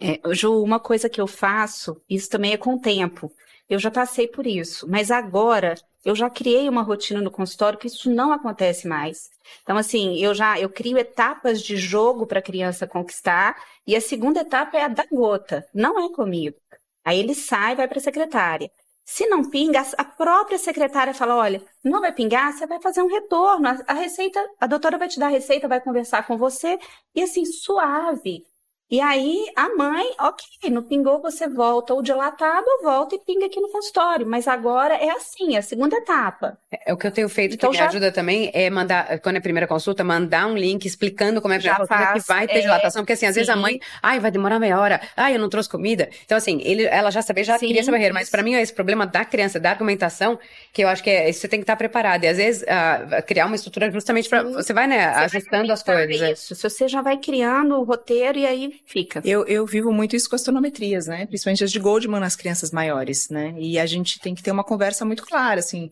É, 0.00 0.20
Ju, 0.32 0.62
uma 0.62 0.80
coisa 0.80 1.08
que 1.08 1.20
eu 1.20 1.26
faço, 1.26 2.00
isso 2.08 2.28
também 2.30 2.52
é 2.52 2.56
com 2.56 2.74
o 2.74 2.80
tempo. 2.80 3.30
Eu 3.68 3.78
já 3.78 3.90
passei 3.90 4.26
por 4.26 4.46
isso, 4.46 4.88
mas 4.88 5.10
agora 5.10 5.74
eu 6.04 6.14
já 6.14 6.30
criei 6.30 6.68
uma 6.68 6.82
rotina 6.82 7.20
no 7.20 7.30
consultório 7.30 7.78
que 7.78 7.88
isso 7.88 8.10
não 8.10 8.32
acontece 8.32 8.88
mais. 8.88 9.28
Então, 9.62 9.76
assim, 9.76 10.16
eu 10.18 10.34
já 10.34 10.58
eu 10.58 10.70
crio 10.70 10.96
etapas 10.96 11.62
de 11.62 11.76
jogo 11.76 12.26
para 12.26 12.38
a 12.38 12.42
criança 12.42 12.86
conquistar, 12.86 13.56
e 13.86 13.94
a 13.94 14.00
segunda 14.00 14.40
etapa 14.40 14.78
é 14.78 14.84
a 14.84 14.88
da 14.88 15.04
gota, 15.10 15.66
não 15.74 16.00
é 16.00 16.12
comigo. 16.12 16.56
Aí 17.04 17.18
ele 17.18 17.34
sai 17.34 17.74
vai 17.76 17.88
para 17.88 17.98
a 17.98 18.02
secretária. 18.02 18.70
Se 19.10 19.26
não 19.26 19.42
pinga, 19.42 19.82
a 19.96 20.04
própria 20.04 20.58
secretária 20.58 21.14
fala: 21.14 21.34
olha, 21.34 21.62
não 21.82 22.02
vai 22.02 22.12
pingar, 22.12 22.52
você 22.52 22.66
vai 22.66 22.78
fazer 22.78 23.02
um 23.02 23.08
retorno. 23.08 23.66
A, 23.86 23.94
receita, 23.94 24.38
a 24.60 24.66
doutora 24.66 24.98
vai 24.98 25.08
te 25.08 25.18
dar 25.18 25.28
a 25.28 25.30
receita, 25.30 25.66
vai 25.66 25.80
conversar 25.80 26.26
com 26.26 26.36
você, 26.36 26.78
e 27.14 27.22
assim, 27.22 27.46
suave. 27.46 28.44
E 28.90 29.02
aí, 29.02 29.44
a 29.54 29.68
mãe, 29.76 30.14
ok, 30.18 30.70
não 30.70 30.82
pingou, 30.82 31.20
você 31.20 31.46
volta 31.46 31.92
ou 31.92 32.00
dilatado, 32.00 32.64
volta 32.82 33.16
e 33.16 33.18
pinga 33.18 33.44
aqui 33.44 33.60
no 33.60 33.68
consultório. 33.68 34.26
Mas 34.26 34.48
agora 34.48 34.94
é 34.94 35.10
assim, 35.10 35.56
é 35.56 35.58
a 35.58 35.62
segunda 35.62 35.94
etapa. 35.96 36.56
É, 36.86 36.90
o 36.90 36.96
que 36.96 37.06
eu 37.06 37.10
tenho 37.10 37.28
feito 37.28 37.54
então, 37.54 37.70
que 37.70 37.76
já... 37.76 37.82
me 37.82 37.88
ajuda 37.90 38.10
também 38.10 38.50
é 38.54 38.70
mandar, 38.70 39.18
quando 39.20 39.36
é 39.36 39.38
a 39.40 39.42
primeira 39.42 39.66
consulta, 39.66 40.02
mandar 40.02 40.46
um 40.46 40.56
link 40.56 40.86
explicando 40.86 41.42
como 41.42 41.52
é 41.52 41.58
que 41.58 41.64
já 41.64 41.84
faz, 41.84 42.22
que 42.22 42.28
vai 42.28 42.46
ter 42.46 42.58
é, 42.58 42.60
dilatação. 42.62 43.02
Porque 43.02 43.12
assim, 43.12 43.26
às 43.26 43.34
sim. 43.34 43.40
vezes 43.40 43.50
a 43.50 43.56
mãe, 43.56 43.78
ai, 44.02 44.20
vai 44.20 44.30
demorar 44.30 44.58
meia 44.58 44.80
hora, 44.80 45.02
ai, 45.14 45.34
eu 45.34 45.38
não 45.38 45.50
trouxe 45.50 45.68
comida. 45.68 46.08
Então, 46.24 46.38
assim, 46.38 46.58
ele, 46.64 46.84
ela 46.84 47.10
já 47.10 47.20
sabia, 47.20 47.44
já 47.44 47.58
sim, 47.58 47.66
queria 47.66 47.82
essa 47.82 47.90
barreira. 47.90 48.14
Mas 48.14 48.30
para 48.30 48.42
mim 48.42 48.54
é 48.54 48.62
esse 48.62 48.72
problema 48.72 49.06
da 49.06 49.22
criança, 49.22 49.60
da 49.60 49.68
argumentação, 49.68 50.38
que 50.72 50.82
eu 50.82 50.88
acho 50.88 51.02
que 51.02 51.10
é, 51.10 51.30
você 51.30 51.46
tem 51.46 51.60
que 51.60 51.64
estar 51.64 51.76
preparado. 51.76 52.24
E 52.24 52.26
às 52.26 52.38
vezes 52.38 52.62
uh, 52.62 53.22
criar 53.26 53.44
uma 53.44 53.56
estrutura 53.56 53.90
justamente 53.90 54.30
para. 54.30 54.44
Você 54.44 54.72
vai, 54.72 54.86
né, 54.86 55.12
você 55.12 55.36
ajustando 55.36 55.66
vai 55.66 55.74
as 55.74 55.82
coisas. 55.82 56.22
É. 56.22 56.32
Isso. 56.32 56.54
Se 56.54 56.62
você 56.62 56.88
já 56.88 57.02
vai 57.02 57.18
criando 57.18 57.74
o 57.74 57.84
roteiro 57.84 58.38
e 58.38 58.46
aí 58.46 58.77
fica. 58.86 59.20
Eu, 59.24 59.44
eu 59.46 59.66
vivo 59.66 59.92
muito 59.92 60.16
isso 60.16 60.28
com 60.28 60.36
as 60.36 60.42
tonometrias, 60.42 61.06
né? 61.06 61.26
Principalmente 61.26 61.64
as 61.64 61.72
de 61.72 61.78
Goldman 61.78 62.20
nas 62.20 62.36
crianças 62.36 62.70
maiores, 62.70 63.28
né? 63.28 63.54
E 63.58 63.78
a 63.78 63.86
gente 63.86 64.18
tem 64.20 64.34
que 64.34 64.42
ter 64.42 64.50
uma 64.50 64.64
conversa 64.64 65.04
muito 65.04 65.24
clara, 65.24 65.60
assim. 65.60 65.90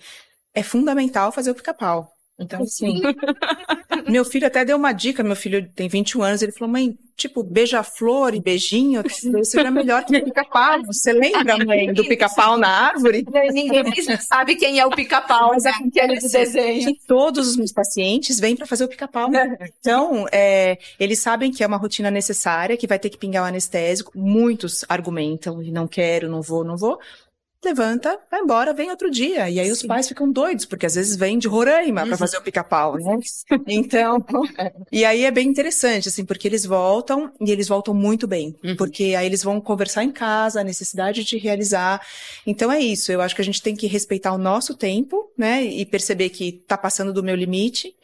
É 0.54 0.62
fundamental 0.62 1.30
fazer 1.32 1.50
o 1.50 1.54
pica-pau. 1.54 2.15
Então, 2.38 2.62
assim. 2.62 3.00
meu 4.08 4.24
filho 4.24 4.46
até 4.46 4.64
deu 4.64 4.76
uma 4.76 4.92
dica, 4.92 5.22
meu 5.22 5.36
filho 5.36 5.66
tem 5.74 5.88
21 5.88 6.22
anos, 6.22 6.42
ele 6.42 6.52
falou, 6.52 6.70
mãe, 6.70 6.96
tipo, 7.16 7.42
beija-flor 7.42 8.34
e 8.34 8.40
beijinho, 8.40 9.02
isso 9.06 9.58
era 9.58 9.70
melhor 9.70 10.04
que 10.04 10.16
o 10.16 10.24
pica-pau. 10.24 10.82
Você 10.84 11.12
lembra, 11.14 11.56
mãe, 11.64 11.92
do 11.92 12.04
pica-pau 12.04 12.58
na 12.58 12.68
árvore? 12.68 13.24
Ninguém 13.52 14.20
sabe 14.20 14.56
quem 14.56 14.78
é 14.78 14.84
o 14.84 14.90
pica-pau, 14.90 15.50
mas 15.52 15.64
é 15.64 15.70
aquele 15.70 16.20
do 16.20 16.28
desenho. 16.28 16.94
Todos 17.06 17.48
os 17.48 17.56
meus 17.56 17.72
pacientes 17.72 18.38
vêm 18.38 18.54
para 18.54 18.66
fazer 18.66 18.84
o 18.84 18.88
pica-pau. 18.88 19.30
Então, 19.80 20.26
é, 20.30 20.78
eles 21.00 21.20
sabem 21.20 21.50
que 21.50 21.64
é 21.64 21.66
uma 21.66 21.78
rotina 21.78 22.10
necessária, 22.10 22.76
que 22.76 22.86
vai 22.86 22.98
ter 22.98 23.08
que 23.08 23.16
pingar 23.16 23.44
o 23.44 23.46
anestésico. 23.46 24.12
Muitos 24.14 24.84
argumentam, 24.88 25.62
não 25.62 25.88
quero, 25.88 26.28
não 26.28 26.42
vou, 26.42 26.62
não 26.62 26.76
vou 26.76 26.98
levanta, 27.66 28.18
vai 28.30 28.40
embora, 28.40 28.72
vem 28.72 28.90
outro 28.90 29.10
dia. 29.10 29.50
E 29.50 29.58
aí 29.58 29.66
Sim. 29.66 29.72
os 29.72 29.82
pais 29.82 30.08
ficam 30.08 30.30
doidos, 30.30 30.64
porque 30.64 30.86
às 30.86 30.94
vezes 30.94 31.16
vem 31.16 31.38
de 31.38 31.48
Roraima 31.48 32.02
uhum. 32.02 32.08
para 32.08 32.16
fazer 32.16 32.38
o 32.38 32.42
pica-pau, 32.42 32.96
né? 32.96 33.18
Então, 33.66 34.24
e 34.90 35.04
aí 35.04 35.24
é 35.24 35.30
bem 35.30 35.48
interessante, 35.48 36.08
assim, 36.08 36.24
porque 36.24 36.46
eles 36.46 36.64
voltam 36.64 37.32
e 37.40 37.50
eles 37.50 37.68
voltam 37.68 37.92
muito 37.92 38.26
bem, 38.26 38.54
uhum. 38.62 38.76
porque 38.76 39.14
aí 39.16 39.26
eles 39.26 39.42
vão 39.42 39.60
conversar 39.60 40.04
em 40.04 40.12
casa, 40.12 40.60
a 40.60 40.64
necessidade 40.64 41.24
de 41.24 41.36
realizar. 41.38 42.00
Então 42.46 42.70
é 42.70 42.78
isso, 42.78 43.10
eu 43.10 43.20
acho 43.20 43.34
que 43.34 43.42
a 43.42 43.44
gente 43.44 43.62
tem 43.62 43.74
que 43.74 43.86
respeitar 43.86 44.32
o 44.32 44.38
nosso 44.38 44.74
tempo, 44.74 45.30
né? 45.36 45.62
E 45.64 45.84
perceber 45.84 46.30
que 46.30 46.52
tá 46.52 46.78
passando 46.78 47.12
do 47.12 47.22
meu 47.22 47.34
limite, 47.34 47.94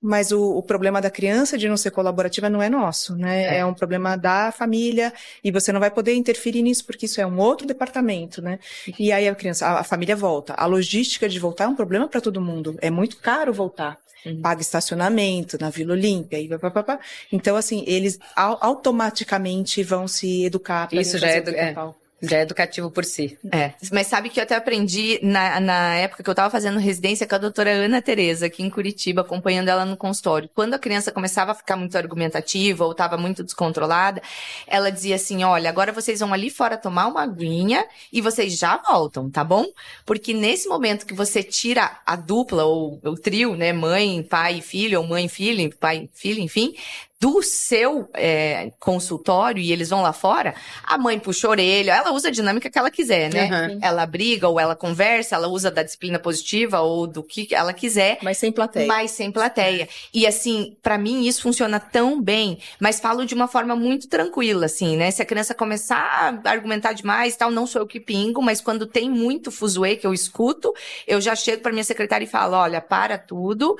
mas 0.00 0.30
o, 0.30 0.56
o, 0.56 0.62
problema 0.62 1.00
da 1.00 1.10
criança 1.10 1.58
de 1.58 1.68
não 1.68 1.76
ser 1.76 1.90
colaborativa 1.90 2.48
não 2.48 2.62
é 2.62 2.68
nosso, 2.68 3.16
né? 3.16 3.56
É. 3.56 3.58
é. 3.58 3.66
um 3.66 3.74
problema 3.74 4.16
da 4.16 4.52
família 4.52 5.12
e 5.42 5.50
você 5.50 5.72
não 5.72 5.80
vai 5.80 5.90
poder 5.90 6.14
interferir 6.14 6.62
nisso 6.62 6.84
porque 6.84 7.06
isso 7.06 7.20
é 7.20 7.26
um 7.26 7.38
outro 7.38 7.66
departamento, 7.66 8.40
né? 8.40 8.58
E 8.98 9.10
aí 9.10 9.28
a 9.28 9.34
criança, 9.34 9.66
a, 9.66 9.80
a 9.80 9.84
família 9.84 10.14
volta. 10.14 10.54
A 10.54 10.66
logística 10.66 11.28
de 11.28 11.38
voltar 11.38 11.64
é 11.64 11.68
um 11.68 11.74
problema 11.74 12.06
para 12.06 12.20
todo 12.20 12.40
mundo. 12.40 12.76
É 12.80 12.90
muito 12.90 13.16
caro 13.18 13.52
voltar. 13.52 13.98
Uhum. 14.24 14.40
Paga 14.40 14.60
estacionamento 14.60 15.56
na 15.60 15.70
Vila 15.70 15.92
Olímpia 15.92 16.38
e 16.40 16.48
papapá. 16.48 16.98
Então, 17.32 17.56
assim, 17.56 17.84
eles 17.86 18.18
automaticamente 18.34 19.82
vão 19.82 20.08
se 20.08 20.44
educar 20.44 20.88
para 20.88 21.00
Isso 21.00 21.18
já 21.18 21.28
é, 21.28 21.40
do, 21.40 21.50
é. 21.50 21.74
Já 22.20 22.38
é 22.38 22.42
educativo 22.42 22.90
por 22.90 23.04
si. 23.04 23.38
É. 23.52 23.74
Mas 23.92 24.08
sabe 24.08 24.28
que 24.28 24.40
eu 24.40 24.42
até 24.42 24.56
aprendi 24.56 25.20
na, 25.22 25.60
na 25.60 25.94
época 25.94 26.22
que 26.22 26.28
eu 26.28 26.34
tava 26.34 26.50
fazendo 26.50 26.78
residência 26.78 27.28
com 27.28 27.34
a 27.36 27.38
doutora 27.38 27.70
Ana 27.70 28.02
Tereza, 28.02 28.46
aqui 28.46 28.62
em 28.62 28.68
Curitiba, 28.70 29.20
acompanhando 29.20 29.68
ela 29.68 29.84
no 29.84 29.96
consultório. 29.96 30.50
Quando 30.52 30.74
a 30.74 30.78
criança 30.80 31.12
começava 31.12 31.52
a 31.52 31.54
ficar 31.54 31.76
muito 31.76 31.96
argumentativa 31.96 32.84
ou 32.84 32.92
tava 32.92 33.16
muito 33.16 33.44
descontrolada, 33.44 34.20
ela 34.66 34.90
dizia 34.90 35.14
assim: 35.14 35.44
olha, 35.44 35.70
agora 35.70 35.92
vocês 35.92 36.18
vão 36.18 36.34
ali 36.34 36.50
fora 36.50 36.76
tomar 36.76 37.06
uma 37.06 37.22
aguinha 37.22 37.86
e 38.12 38.20
vocês 38.20 38.58
já 38.58 38.76
voltam, 38.78 39.30
tá 39.30 39.44
bom? 39.44 39.64
Porque 40.04 40.34
nesse 40.34 40.68
momento 40.68 41.06
que 41.06 41.14
você 41.14 41.40
tira 41.42 42.00
a 42.04 42.16
dupla 42.16 42.64
ou 42.64 42.98
o 43.04 43.14
trio, 43.14 43.54
né? 43.54 43.72
Mãe, 43.72 44.24
pai 44.24 44.58
e 44.58 44.62
filho, 44.62 45.00
ou 45.00 45.06
mãe, 45.06 45.28
filho, 45.28 45.72
pai, 45.76 46.08
filho, 46.12 46.40
enfim, 46.40 46.74
do 47.20 47.42
seu 47.42 48.08
é, 48.14 48.70
consultório 48.78 49.60
e 49.60 49.72
eles 49.72 49.90
vão 49.90 50.02
lá 50.02 50.12
fora, 50.12 50.54
a 50.84 50.96
mãe 50.96 51.18
puxa 51.18 51.48
a 51.48 51.50
orelha, 51.50 51.92
ela 51.92 52.12
usa 52.12 52.28
a 52.28 52.30
dinâmica 52.30 52.70
que 52.70 52.78
ela 52.78 52.90
quiser, 52.90 53.32
né? 53.32 53.44
Uhum. 53.50 53.78
Ela 53.82 54.06
briga 54.06 54.48
ou 54.48 54.60
ela 54.60 54.76
conversa, 54.76 55.34
ela 55.34 55.48
usa 55.48 55.68
da 55.70 55.82
disciplina 55.82 56.18
positiva 56.18 56.80
ou 56.80 57.08
do 57.08 57.22
que 57.22 57.52
ela 57.52 57.72
quiser. 57.72 58.18
Mas 58.22 58.38
sem 58.38 58.52
plateia. 58.52 58.86
Mas 58.86 59.10
sem 59.10 59.32
plateia. 59.32 59.88
E 60.14 60.26
assim, 60.26 60.76
para 60.80 60.96
mim 60.96 61.26
isso 61.26 61.42
funciona 61.42 61.80
tão 61.80 62.22
bem, 62.22 62.58
mas 62.78 63.00
falo 63.00 63.24
de 63.24 63.34
uma 63.34 63.48
forma 63.48 63.74
muito 63.74 64.08
tranquila, 64.08 64.66
assim, 64.66 64.96
né? 64.96 65.10
Se 65.10 65.20
a 65.20 65.26
criança 65.26 65.54
começar 65.54 66.40
a 66.44 66.50
argumentar 66.50 66.92
demais 66.92 67.36
tal, 67.36 67.50
não 67.50 67.66
sou 67.66 67.82
eu 67.82 67.86
que 67.86 67.98
pingo, 67.98 68.40
mas 68.40 68.60
quando 68.60 68.86
tem 68.86 69.10
muito 69.10 69.50
fuzuê 69.50 69.96
que 69.96 70.06
eu 70.06 70.14
escuto, 70.14 70.72
eu 71.06 71.20
já 71.20 71.34
chego 71.34 71.62
para 71.62 71.72
minha 71.72 71.84
secretária 71.84 72.24
e 72.24 72.28
falo, 72.28 72.54
olha, 72.56 72.80
para 72.80 73.18
tudo, 73.18 73.76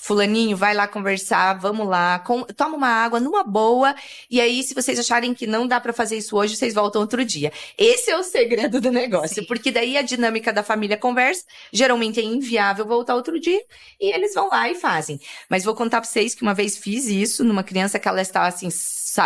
Fulaninho, 0.00 0.56
vai 0.56 0.74
lá 0.74 0.88
conversar, 0.88 1.54
vamos 1.54 1.86
lá, 1.86 2.18
com, 2.20 2.42
toma 2.44 2.76
uma 2.76 2.88
água 2.88 3.20
numa 3.20 3.42
boa, 3.42 3.94
e 4.30 4.40
aí, 4.40 4.62
se 4.62 4.74
vocês 4.74 4.98
acharem 4.98 5.34
que 5.34 5.46
não 5.46 5.66
dá 5.66 5.80
para 5.80 5.92
fazer 5.92 6.16
isso 6.16 6.36
hoje, 6.36 6.56
vocês 6.56 6.74
voltam 6.74 7.00
outro 7.00 7.24
dia. 7.24 7.52
Esse 7.76 8.10
é 8.10 8.16
o 8.16 8.22
segredo 8.22 8.80
do 8.80 8.90
negócio, 8.90 9.42
Sim. 9.42 9.44
porque 9.44 9.70
daí 9.70 9.98
a 9.98 10.02
dinâmica 10.02 10.52
da 10.52 10.62
família 10.62 10.96
conversa, 10.96 11.44
geralmente 11.72 12.20
é 12.20 12.22
inviável 12.22 12.86
voltar 12.86 13.14
outro 13.14 13.38
dia, 13.38 13.60
e 14.00 14.12
eles 14.12 14.34
vão 14.34 14.48
lá 14.48 14.70
e 14.70 14.74
fazem. 14.74 15.20
Mas 15.48 15.64
vou 15.64 15.74
contar 15.74 16.00
pra 16.00 16.08
vocês 16.08 16.34
que 16.34 16.42
uma 16.42 16.54
vez 16.54 16.76
fiz 16.78 17.06
isso 17.06 17.44
numa 17.44 17.62
criança 17.62 17.98
que 17.98 18.08
ela 18.08 18.22
estava 18.22 18.46
assim, 18.46 18.70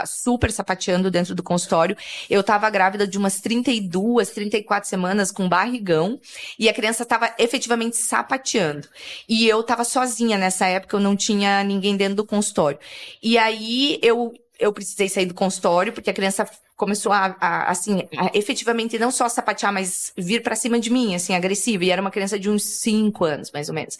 super 0.06 0.50
sapateando 0.50 1.10
dentro 1.10 1.34
do 1.34 1.42
consultório. 1.42 1.96
Eu 2.30 2.42
tava 2.42 2.70
grávida 2.70 3.06
de 3.06 3.18
umas 3.18 3.40
32, 3.40 4.30
34 4.30 4.88
semanas 4.88 5.30
com 5.30 5.48
barrigão, 5.48 6.18
e 6.58 6.68
a 6.68 6.72
criança 6.72 7.04
tava 7.04 7.34
efetivamente 7.38 7.96
sapateando. 7.96 8.88
E 9.28 9.46
eu 9.46 9.62
tava 9.62 9.84
sozinha 9.84 10.38
nessa 10.38 10.61
época, 10.66 10.96
eu 10.96 11.00
não 11.00 11.16
tinha 11.16 11.62
ninguém 11.64 11.96
dentro 11.96 12.16
do 12.16 12.26
consultório. 12.26 12.78
E 13.22 13.38
aí 13.38 13.98
eu 14.02 14.32
eu 14.58 14.72
precisei 14.72 15.08
sair 15.08 15.26
do 15.26 15.34
consultório 15.34 15.92
porque 15.92 16.10
a 16.10 16.14
criança 16.14 16.48
começou 16.76 17.12
a, 17.12 17.36
a 17.40 17.70
assim, 17.70 18.08
a, 18.16 18.30
efetivamente 18.34 18.98
não 18.98 19.10
só 19.10 19.28
sapatear, 19.28 19.72
mas 19.72 20.12
vir 20.16 20.42
para 20.42 20.56
cima 20.56 20.80
de 20.80 20.90
mim, 20.90 21.14
assim, 21.14 21.34
agressiva. 21.34 21.84
E 21.84 21.90
era 21.90 22.00
uma 22.00 22.10
criança 22.10 22.38
de 22.38 22.50
uns 22.50 22.64
5 22.64 23.24
anos, 23.24 23.50
mais 23.52 23.68
ou 23.68 23.74
menos. 23.74 23.98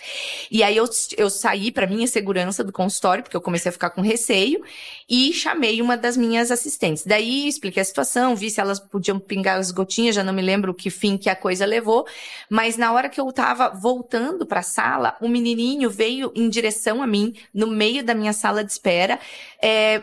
E 0.51 0.63
aí 0.63 0.77
eu, 0.77 0.89
eu 1.17 1.31
saí 1.31 1.71
para 1.71 1.87
minha 1.87 2.07
segurança 2.07 2.65
do 2.65 2.73
consultório, 2.73 3.23
porque 3.23 3.37
eu 3.37 3.41
comecei 3.41 3.69
a 3.69 3.73
ficar 3.73 3.91
com 3.91 4.01
receio, 4.01 4.63
e 5.09 5.33
chamei 5.33 5.81
uma 5.81 5.97
das 5.97 6.17
minhas 6.17 6.51
assistentes. 6.51 7.05
Daí 7.05 7.47
expliquei 7.47 7.83
a 7.83 7.85
situação, 7.85 8.35
vi 8.35 8.51
se 8.51 8.61
elas 8.61 8.81
podiam 8.81 9.19
pingar 9.19 9.59
as 9.59 9.71
gotinhas, 9.71 10.15
já 10.15 10.25
não 10.25 10.33
me 10.33 10.43
lembro 10.43 10.75
que 10.75 10.91
fim 10.91 11.17
que 11.17 11.31
a 11.31 11.37
coisa 11.37 11.65
levou. 11.65 12.07
Mas 12.49 12.77
na 12.77 12.93
hora 12.93 13.09
que 13.09 13.21
eu 13.21 13.31
tava 13.33 13.69
voltando 13.69 14.47
para 14.47 14.61
a 14.61 14.65
sala, 14.65 15.17
um 15.21 15.29
menininho 15.29 15.89
veio 15.89 16.33
em 16.35 16.49
direção 16.49 17.03
a 17.03 17.07
mim, 17.07 17.35
no 17.55 17.67
meio 17.67 18.03
da 18.03 18.15
minha 18.15 18.33
sala 18.33 18.65
de 18.65 18.73
espera, 18.73 19.21
é, 19.61 20.03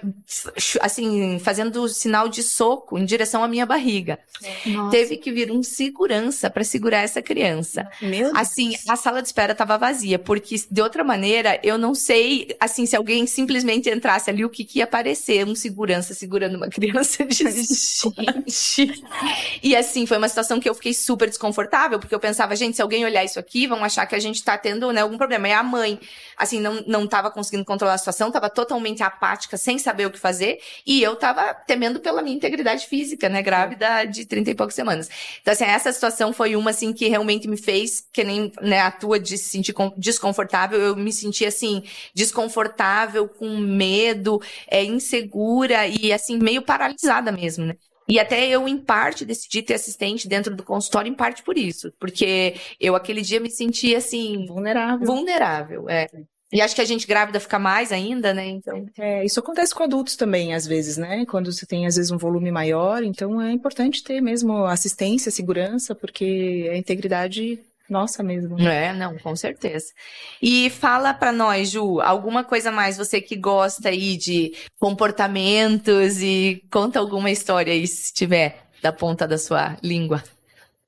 assim, 0.81 1.39
fazendo 1.39 1.87
sinal 1.89 2.29
de 2.29 2.41
soco 2.41 2.68
soco 2.69 2.99
em 2.99 3.05
direção 3.05 3.43
à 3.43 3.47
minha 3.47 3.65
barriga. 3.65 4.19
Nossa. 4.67 4.91
Teve 4.91 5.17
que 5.17 5.31
vir 5.31 5.51
um 5.51 5.63
segurança 5.63 6.49
para 6.49 6.63
segurar 6.63 6.99
essa 6.99 7.21
criança. 7.21 7.89
Meu 8.01 8.31
assim, 8.35 8.69
Deus. 8.69 8.87
a 8.87 8.95
sala 8.95 9.21
de 9.21 9.27
espera 9.27 9.53
estava 9.53 9.77
vazia, 9.77 10.19
porque 10.19 10.55
de 10.69 10.81
outra 10.81 11.03
maneira, 11.03 11.59
eu 11.63 11.77
não 11.77 11.95
sei, 11.95 12.55
assim, 12.59 12.85
se 12.85 12.95
alguém 12.95 13.25
simplesmente 13.25 13.89
entrasse 13.89 14.29
ali, 14.29 14.45
o 14.45 14.49
que, 14.49 14.63
que 14.63 14.79
ia 14.79 14.83
aparecer? 14.83 15.45
Um 15.45 15.55
segurança 15.55 16.13
segurando 16.13 16.55
uma 16.55 16.67
criança 16.69 17.25
de 17.25 17.35
gente. 17.35 19.03
e 19.63 19.75
assim, 19.75 20.05
foi 20.05 20.17
uma 20.17 20.29
situação 20.29 20.59
que 20.59 20.69
eu 20.69 20.75
fiquei 20.75 20.93
super 20.93 21.27
desconfortável, 21.27 21.99
porque 21.99 22.13
eu 22.13 22.19
pensava, 22.19 22.55
gente, 22.55 22.75
se 22.75 22.81
alguém 22.81 23.03
olhar 23.03 23.23
isso 23.23 23.39
aqui, 23.39 23.65
vão 23.65 23.83
achar 23.83 24.05
que 24.05 24.15
a 24.15 24.19
gente 24.19 24.43
tá 24.43 24.57
tendo, 24.57 24.91
né, 24.91 25.01
algum 25.01 25.17
problema. 25.17 25.47
E 25.47 25.53
a 25.53 25.63
mãe, 25.63 25.99
assim, 26.37 26.59
não, 26.59 26.83
não 26.85 27.07
tava 27.07 27.31
conseguindo 27.31 27.65
controlar 27.65 27.95
a 27.95 27.97
situação, 27.97 28.31
tava 28.31 28.49
totalmente 28.49 29.01
apática, 29.01 29.57
sem 29.57 29.79
saber 29.79 30.05
o 30.05 30.11
que 30.11 30.19
fazer, 30.19 30.59
e 30.85 31.01
eu 31.01 31.15
tava 31.15 31.53
temendo 31.53 31.99
pela 31.99 32.21
minha 32.21 32.35
integridade 32.35 32.48
integridade 32.49 32.87
física, 32.87 33.29
né? 33.29 33.41
Grávida 33.41 34.05
de 34.05 34.25
30 34.25 34.51
e 34.51 34.55
poucas 34.55 34.75
semanas. 34.75 35.09
Então, 35.41 35.51
assim, 35.51 35.63
essa 35.63 35.91
situação 35.91 36.33
foi 36.33 36.55
uma, 36.55 36.71
assim, 36.71 36.91
que 36.91 37.07
realmente 37.07 37.47
me 37.47 37.57
fez, 37.57 38.03
que 38.11 38.23
nem 38.23 38.51
né, 38.61 38.81
a 38.81 38.91
tua 38.91 39.19
de 39.19 39.37
se 39.37 39.49
sentir 39.49 39.73
desconfortável, 39.97 40.79
eu 40.79 40.95
me 40.95 41.13
senti, 41.13 41.45
assim, 41.45 41.83
desconfortável, 42.13 43.27
com 43.27 43.57
medo, 43.57 44.41
é, 44.67 44.83
insegura 44.83 45.87
e, 45.87 46.11
assim, 46.11 46.37
meio 46.37 46.61
paralisada 46.61 47.31
mesmo, 47.31 47.65
né? 47.65 47.75
E 48.07 48.19
até 48.19 48.47
eu, 48.47 48.67
em 48.67 48.77
parte, 48.77 49.23
decidi 49.23 49.61
ter 49.61 49.75
assistente 49.75 50.27
dentro 50.27 50.55
do 50.55 50.63
consultório, 50.63 51.11
em 51.11 51.15
parte 51.15 51.43
por 51.43 51.55
isso. 51.55 51.93
Porque 51.99 52.55
eu, 52.79 52.95
aquele 52.95 53.21
dia, 53.21 53.39
me 53.39 53.51
senti, 53.51 53.95
assim... 53.95 54.47
Vulnerável. 54.47 55.05
Vulnerável, 55.05 55.87
é. 55.87 56.07
E 56.51 56.61
acho 56.61 56.73
que 56.73 56.81
a 56.81 56.85
gente 56.85 57.05
grávida 57.05 57.39
fica 57.39 57.59
mais 57.59 57.91
ainda, 57.91 58.33
né? 58.33 58.47
Então. 58.47 58.85
É, 58.97 59.23
isso 59.23 59.39
acontece 59.39 59.73
com 59.73 59.83
adultos 59.83 60.15
também, 60.15 60.53
às 60.53 60.65
vezes, 60.65 60.97
né? 60.97 61.25
Quando 61.25 61.51
você 61.51 61.65
tem, 61.65 61.85
às 61.85 61.95
vezes, 61.95 62.11
um 62.11 62.17
volume 62.17 62.51
maior, 62.51 63.03
então 63.03 63.39
é 63.39 63.51
importante 63.51 64.03
ter 64.03 64.19
mesmo 64.19 64.65
assistência, 64.65 65.31
segurança, 65.31 65.93
porque 65.93 66.67
a 66.71 66.75
integridade 66.75 67.59
nossa 67.89 68.21
mesmo. 68.21 68.55
Né? 68.55 68.87
É, 68.87 68.93
não, 68.93 69.17
com 69.17 69.35
certeza. 69.35 69.87
E 70.41 70.69
fala 70.69 71.13
para 71.13 71.31
nós, 71.31 71.71
Ju, 71.71 71.99
alguma 72.01 72.43
coisa 72.43 72.71
mais 72.71 72.97
você 72.97 73.19
que 73.19 73.35
gosta 73.35 73.89
aí 73.89 74.15
de 74.15 74.53
comportamentos 74.79 76.21
e 76.21 76.63
conta 76.71 76.99
alguma 76.99 77.31
história 77.31 77.73
aí, 77.73 77.87
se 77.87 78.13
tiver, 78.13 78.63
da 78.81 78.93
ponta 78.93 79.27
da 79.27 79.37
sua 79.37 79.75
língua. 79.83 80.23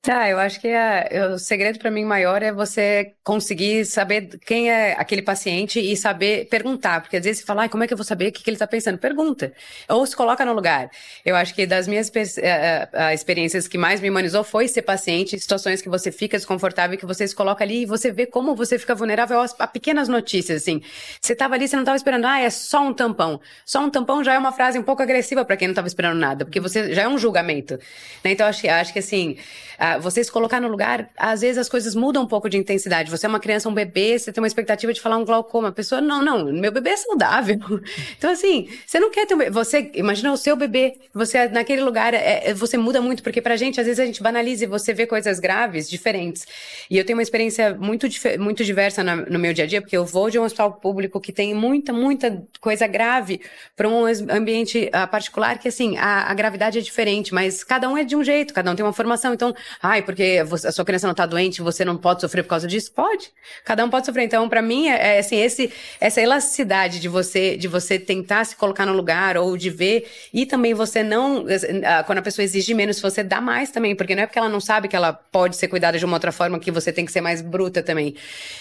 Tá, 0.04 0.28
eu 0.28 0.36
acho 0.36 0.60
que 0.60 0.66
é, 0.66 1.28
o 1.32 1.38
segredo 1.38 1.78
para 1.78 1.88
mim 1.88 2.04
maior 2.04 2.42
é 2.42 2.50
você 2.50 3.14
conseguir 3.22 3.84
saber 3.84 4.36
quem 4.44 4.68
é 4.68 4.94
aquele 4.98 5.22
paciente 5.22 5.78
e 5.78 5.96
saber 5.96 6.48
perguntar, 6.48 7.00
porque 7.02 7.18
às 7.18 7.24
vezes 7.24 7.38
você 7.42 7.46
fala, 7.46 7.62
ah, 7.62 7.68
como 7.68 7.84
é 7.84 7.86
que 7.86 7.92
eu 7.92 7.96
vou 7.96 8.02
saber 8.02 8.26
o 8.26 8.32
que, 8.32 8.42
que 8.42 8.50
ele 8.50 8.56
está 8.56 8.66
pensando? 8.66 8.98
Pergunta, 8.98 9.52
ou 9.88 10.04
se 10.04 10.16
coloca 10.16 10.44
no 10.44 10.54
lugar. 10.54 10.90
Eu 11.24 11.36
acho 11.36 11.54
que 11.54 11.64
das 11.66 11.86
minhas 11.86 12.08
uh, 12.08 13.14
experiências 13.14 13.68
que 13.68 13.78
mais 13.78 14.00
me 14.00 14.10
humanizou 14.10 14.42
foi 14.42 14.66
ser 14.66 14.82
paciente, 14.82 15.38
situações 15.38 15.80
que 15.80 15.88
você 15.88 16.10
fica 16.10 16.36
desconfortável, 16.36 16.98
que 16.98 17.06
você 17.06 17.28
se 17.28 17.36
coloca 17.36 17.62
ali 17.62 17.82
e 17.82 17.86
você 17.86 18.10
vê 18.10 18.26
como 18.26 18.56
você 18.56 18.80
fica 18.80 18.96
vulnerável 18.96 19.40
a, 19.40 19.46
a 19.60 19.68
pequenas 19.68 20.08
notícias, 20.08 20.62
assim. 20.62 20.82
Você 21.20 21.32
estava 21.32 21.54
ali, 21.54 21.68
você 21.68 21.76
não 21.76 21.84
estava 21.84 21.96
esperando, 21.96 22.24
ah, 22.26 22.40
é 22.40 22.50
só 22.50 22.82
um 22.82 22.92
tampão. 22.92 23.40
Só 23.64 23.78
um 23.78 23.88
tampão 23.88 24.24
já 24.24 24.34
é 24.34 24.38
uma 24.38 24.50
frase 24.50 24.76
um 24.80 24.82
pouco 24.82 25.00
agressiva 25.00 25.44
para 25.44 25.56
quem 25.56 25.68
não 25.68 25.74
estava 25.74 25.86
esperando 25.86 26.18
nada, 26.18 26.44
porque 26.44 26.58
você 26.58 26.92
já 26.92 27.02
é 27.02 27.08
um 27.08 27.18
julgamento. 27.18 27.74
Né? 28.24 28.32
Então, 28.32 28.48
acho, 28.48 28.68
acho 28.68 28.92
que 28.92 28.98
assim, 28.98 29.36
uh, 29.82 30.00
você 30.00 30.22
se 30.22 30.30
colocar 30.30 30.60
no 30.60 30.68
lugar, 30.68 31.10
às 31.16 31.40
vezes 31.40 31.58
as 31.58 31.68
coisas 31.68 31.94
mudam 31.94 32.22
um 32.22 32.26
pouco 32.26 32.48
de 32.48 32.56
intensidade. 32.56 33.10
Você 33.10 33.26
é 33.26 33.28
uma 33.28 33.40
criança, 33.40 33.68
um 33.68 33.74
bebê, 33.74 34.18
você 34.18 34.32
tem 34.32 34.40
uma 34.40 34.46
expectativa 34.46 34.92
de 34.92 35.00
falar 35.00 35.16
um 35.16 35.24
glaucoma. 35.24 35.68
A 35.68 35.72
pessoa, 35.72 36.00
não, 36.00 36.22
não, 36.22 36.52
meu 36.52 36.70
bebê 36.70 36.90
é 36.90 36.96
saudável. 36.96 37.58
Então, 38.16 38.30
assim, 38.30 38.68
você 38.86 39.00
não 39.00 39.10
quer 39.10 39.26
ter 39.26 39.34
um 39.34 39.38
bebê. 39.38 39.50
Você, 39.50 39.90
imagina 39.94 40.32
o 40.32 40.36
seu 40.36 40.54
bebê, 40.54 40.94
você 41.12 41.48
naquele 41.48 41.82
lugar, 41.82 42.14
é, 42.14 42.50
é, 42.50 42.54
você 42.54 42.76
muda 42.76 43.00
muito, 43.00 43.22
porque 43.22 43.40
pra 43.40 43.56
gente, 43.56 43.80
às 43.80 43.86
vezes 43.86 43.98
a 43.98 44.06
gente 44.06 44.22
banaliza 44.22 44.64
e 44.64 44.66
você 44.66 44.92
vê 44.92 45.06
coisas 45.06 45.40
graves, 45.40 45.90
diferentes. 45.90 46.46
E 46.88 46.96
eu 46.96 47.04
tenho 47.04 47.18
uma 47.18 47.22
experiência 47.22 47.74
muito, 47.74 48.06
muito 48.38 48.64
diversa 48.64 49.02
no, 49.02 49.38
meu 49.38 49.52
dia 49.52 49.64
a 49.64 49.66
dia, 49.66 49.80
porque 49.80 49.96
eu 49.96 50.04
vou 50.04 50.30
de 50.30 50.38
um 50.38 50.44
hospital 50.44 50.72
público 50.74 51.20
que 51.20 51.32
tem 51.32 51.54
muita, 51.54 51.92
muita 51.92 52.42
coisa 52.60 52.86
grave 52.86 53.40
para 53.76 53.88
um 53.88 54.04
ambiente 54.30 54.90
uh, 54.94 55.08
particular 55.08 55.58
que, 55.58 55.68
assim, 55.68 55.96
a, 55.96 56.30
a 56.30 56.34
gravidade 56.34 56.78
é 56.78 56.82
diferente, 56.82 57.34
mas 57.34 57.64
cada 57.64 57.88
um 57.88 57.96
é 57.96 58.04
de 58.04 58.14
um 58.14 58.22
jeito, 58.22 58.54
cada 58.54 58.70
um 58.70 58.76
tem 58.76 58.84
uma 58.84 58.92
formação. 58.92 59.34
Então, 59.34 59.54
ai, 59.80 60.02
porque 60.02 60.42
a 60.64 60.72
sua 60.72 60.84
criança 60.84 61.06
não 61.06 61.14
tá 61.14 61.26
doente, 61.26 61.62
você 61.62 61.84
não 61.84 61.96
pode 61.96 62.20
sofrer 62.20 62.42
por 62.42 62.50
causa 62.50 62.66
disso? 62.66 62.92
Pode. 62.92 63.30
Cada 63.64 63.84
um 63.84 63.90
pode 63.90 64.06
sofrer. 64.06 64.24
Então, 64.24 64.48
para 64.48 64.60
mim, 64.60 64.88
é, 64.88 65.16
é, 65.16 65.18
assim, 65.18 65.36
esse, 65.36 65.72
essa 66.00 66.20
elasticidade 66.20 66.98
de 67.00 67.08
você, 67.08 67.56
de 67.56 67.68
você 67.68 67.98
tentar 67.98 68.44
se 68.44 68.56
colocar 68.56 68.84
no 68.84 68.92
lugar 68.92 69.36
ou 69.36 69.56
de 69.56 69.70
ver, 69.70 70.10
e 70.32 70.44
também 70.44 70.74
você 70.74 71.02
não, 71.02 71.44
quando 72.06 72.18
a 72.18 72.22
pessoa 72.22 72.44
exige 72.44 72.74
menos, 72.74 73.00
você 73.00 73.22
dá 73.22 73.40
mais 73.40 73.70
também, 73.70 73.94
porque 73.94 74.14
não 74.14 74.22
é 74.22 74.26
porque 74.26 74.38
ela 74.38 74.48
não 74.48 74.60
sabe 74.60 74.88
que 74.88 74.96
ela 74.96 75.12
pode 75.12 75.56
ser 75.56 75.68
cuidada 75.68 75.98
de 75.98 76.04
uma 76.04 76.14
outra 76.14 76.32
forma 76.32 76.58
que 76.58 76.70
você 76.70 76.92
tem 76.92 77.04
que 77.04 77.12
ser 77.12 77.20
mais 77.20 77.40
bruta 77.40 77.82
também. 77.82 78.14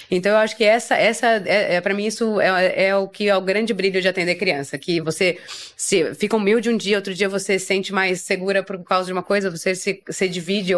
Então, 0.09 0.31
eu 0.31 0.37
acho 0.37 0.55
que 0.55 0.63
essa, 0.63 0.95
essa 0.95 1.27
é, 1.45 1.75
é 1.75 1.81
para 1.81 1.93
mim, 1.93 2.05
isso 2.05 2.39
é, 2.39 2.87
é 2.87 2.95
o 2.95 3.07
que 3.07 3.27
é 3.27 3.35
o 3.35 3.41
grande 3.41 3.73
brilho 3.73 4.01
de 4.01 4.07
atender 4.07 4.35
criança, 4.35 4.77
que 4.77 5.01
você 5.01 5.37
se 5.75 6.13
fica 6.15 6.35
humilde 6.35 6.69
um 6.69 6.77
dia, 6.77 6.97
outro 6.97 7.13
dia 7.13 7.27
você 7.27 7.57
se 7.57 7.65
sente 7.65 7.93
mais 7.93 8.21
segura 8.21 8.61
por 8.63 8.83
causa 8.83 9.05
de 9.05 9.13
uma 9.13 9.23
coisa, 9.23 9.49
você 9.49 9.73
se, 9.75 10.03
se 10.09 10.27
divide, 10.27 10.75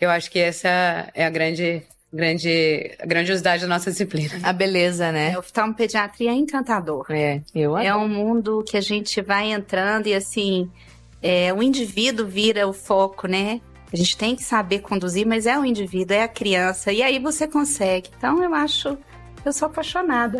Eu 0.00 0.10
acho 0.10 0.30
que 0.30 0.38
essa 0.38 0.68
é 1.14 1.24
a 1.24 1.30
grande 1.30 1.82
grande 2.12 2.96
a 2.98 3.06
grandiosidade 3.06 3.62
da 3.62 3.68
nossa 3.68 3.90
disciplina. 3.90 4.34
A 4.42 4.52
beleza, 4.52 5.12
né? 5.12 5.32
É, 5.32 5.38
o 5.38 5.74
pediatria 5.74 6.30
é 6.30 6.34
encantador. 6.34 7.06
É, 7.10 7.40
eu 7.54 7.76
É 7.76 7.94
um 7.94 8.08
mundo 8.08 8.64
que 8.66 8.76
a 8.76 8.80
gente 8.80 9.20
vai 9.20 9.52
entrando 9.52 10.06
e 10.06 10.14
assim, 10.14 10.70
é, 11.22 11.52
o 11.52 11.62
indivíduo 11.62 12.26
vira 12.26 12.66
o 12.66 12.72
foco, 12.72 13.26
né? 13.26 13.60
A 13.92 13.96
gente 13.96 14.16
tem 14.16 14.34
que 14.34 14.42
saber 14.42 14.80
conduzir, 14.80 15.26
mas 15.26 15.46
é 15.46 15.58
o 15.58 15.64
indivíduo, 15.64 16.16
é 16.16 16.22
a 16.22 16.28
criança, 16.28 16.92
e 16.92 17.02
aí 17.02 17.18
você 17.18 17.46
consegue. 17.46 18.10
Então 18.16 18.42
eu 18.42 18.52
acho 18.54 18.98
eu 19.48 19.52
sou 19.52 19.66
apaixonada. 19.66 20.38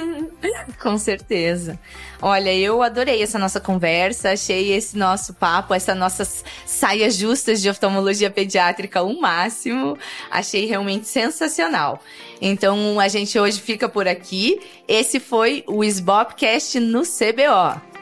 Com 0.80 0.98
certeza. 0.98 1.78
Olha, 2.20 2.54
eu 2.54 2.82
adorei 2.82 3.22
essa 3.22 3.38
nossa 3.38 3.60
conversa, 3.60 4.32
achei 4.32 4.72
esse 4.72 4.96
nosso 4.96 5.34
papo, 5.34 5.74
essas 5.74 5.96
nossas 5.96 6.44
saias 6.66 7.14
justas 7.14 7.60
de 7.60 7.68
oftalmologia 7.68 8.30
pediátrica 8.30 9.02
o 9.02 9.20
máximo. 9.20 9.96
Achei 10.30 10.66
realmente 10.66 11.06
sensacional. 11.06 12.02
Então 12.40 12.98
a 13.00 13.08
gente 13.08 13.38
hoje 13.38 13.60
fica 13.60 13.88
por 13.88 14.06
aqui. 14.08 14.60
Esse 14.86 15.20
foi 15.20 15.64
o 15.66 15.84
SBOPcast 15.84 16.80
no 16.80 17.02
CBO. 17.02 17.97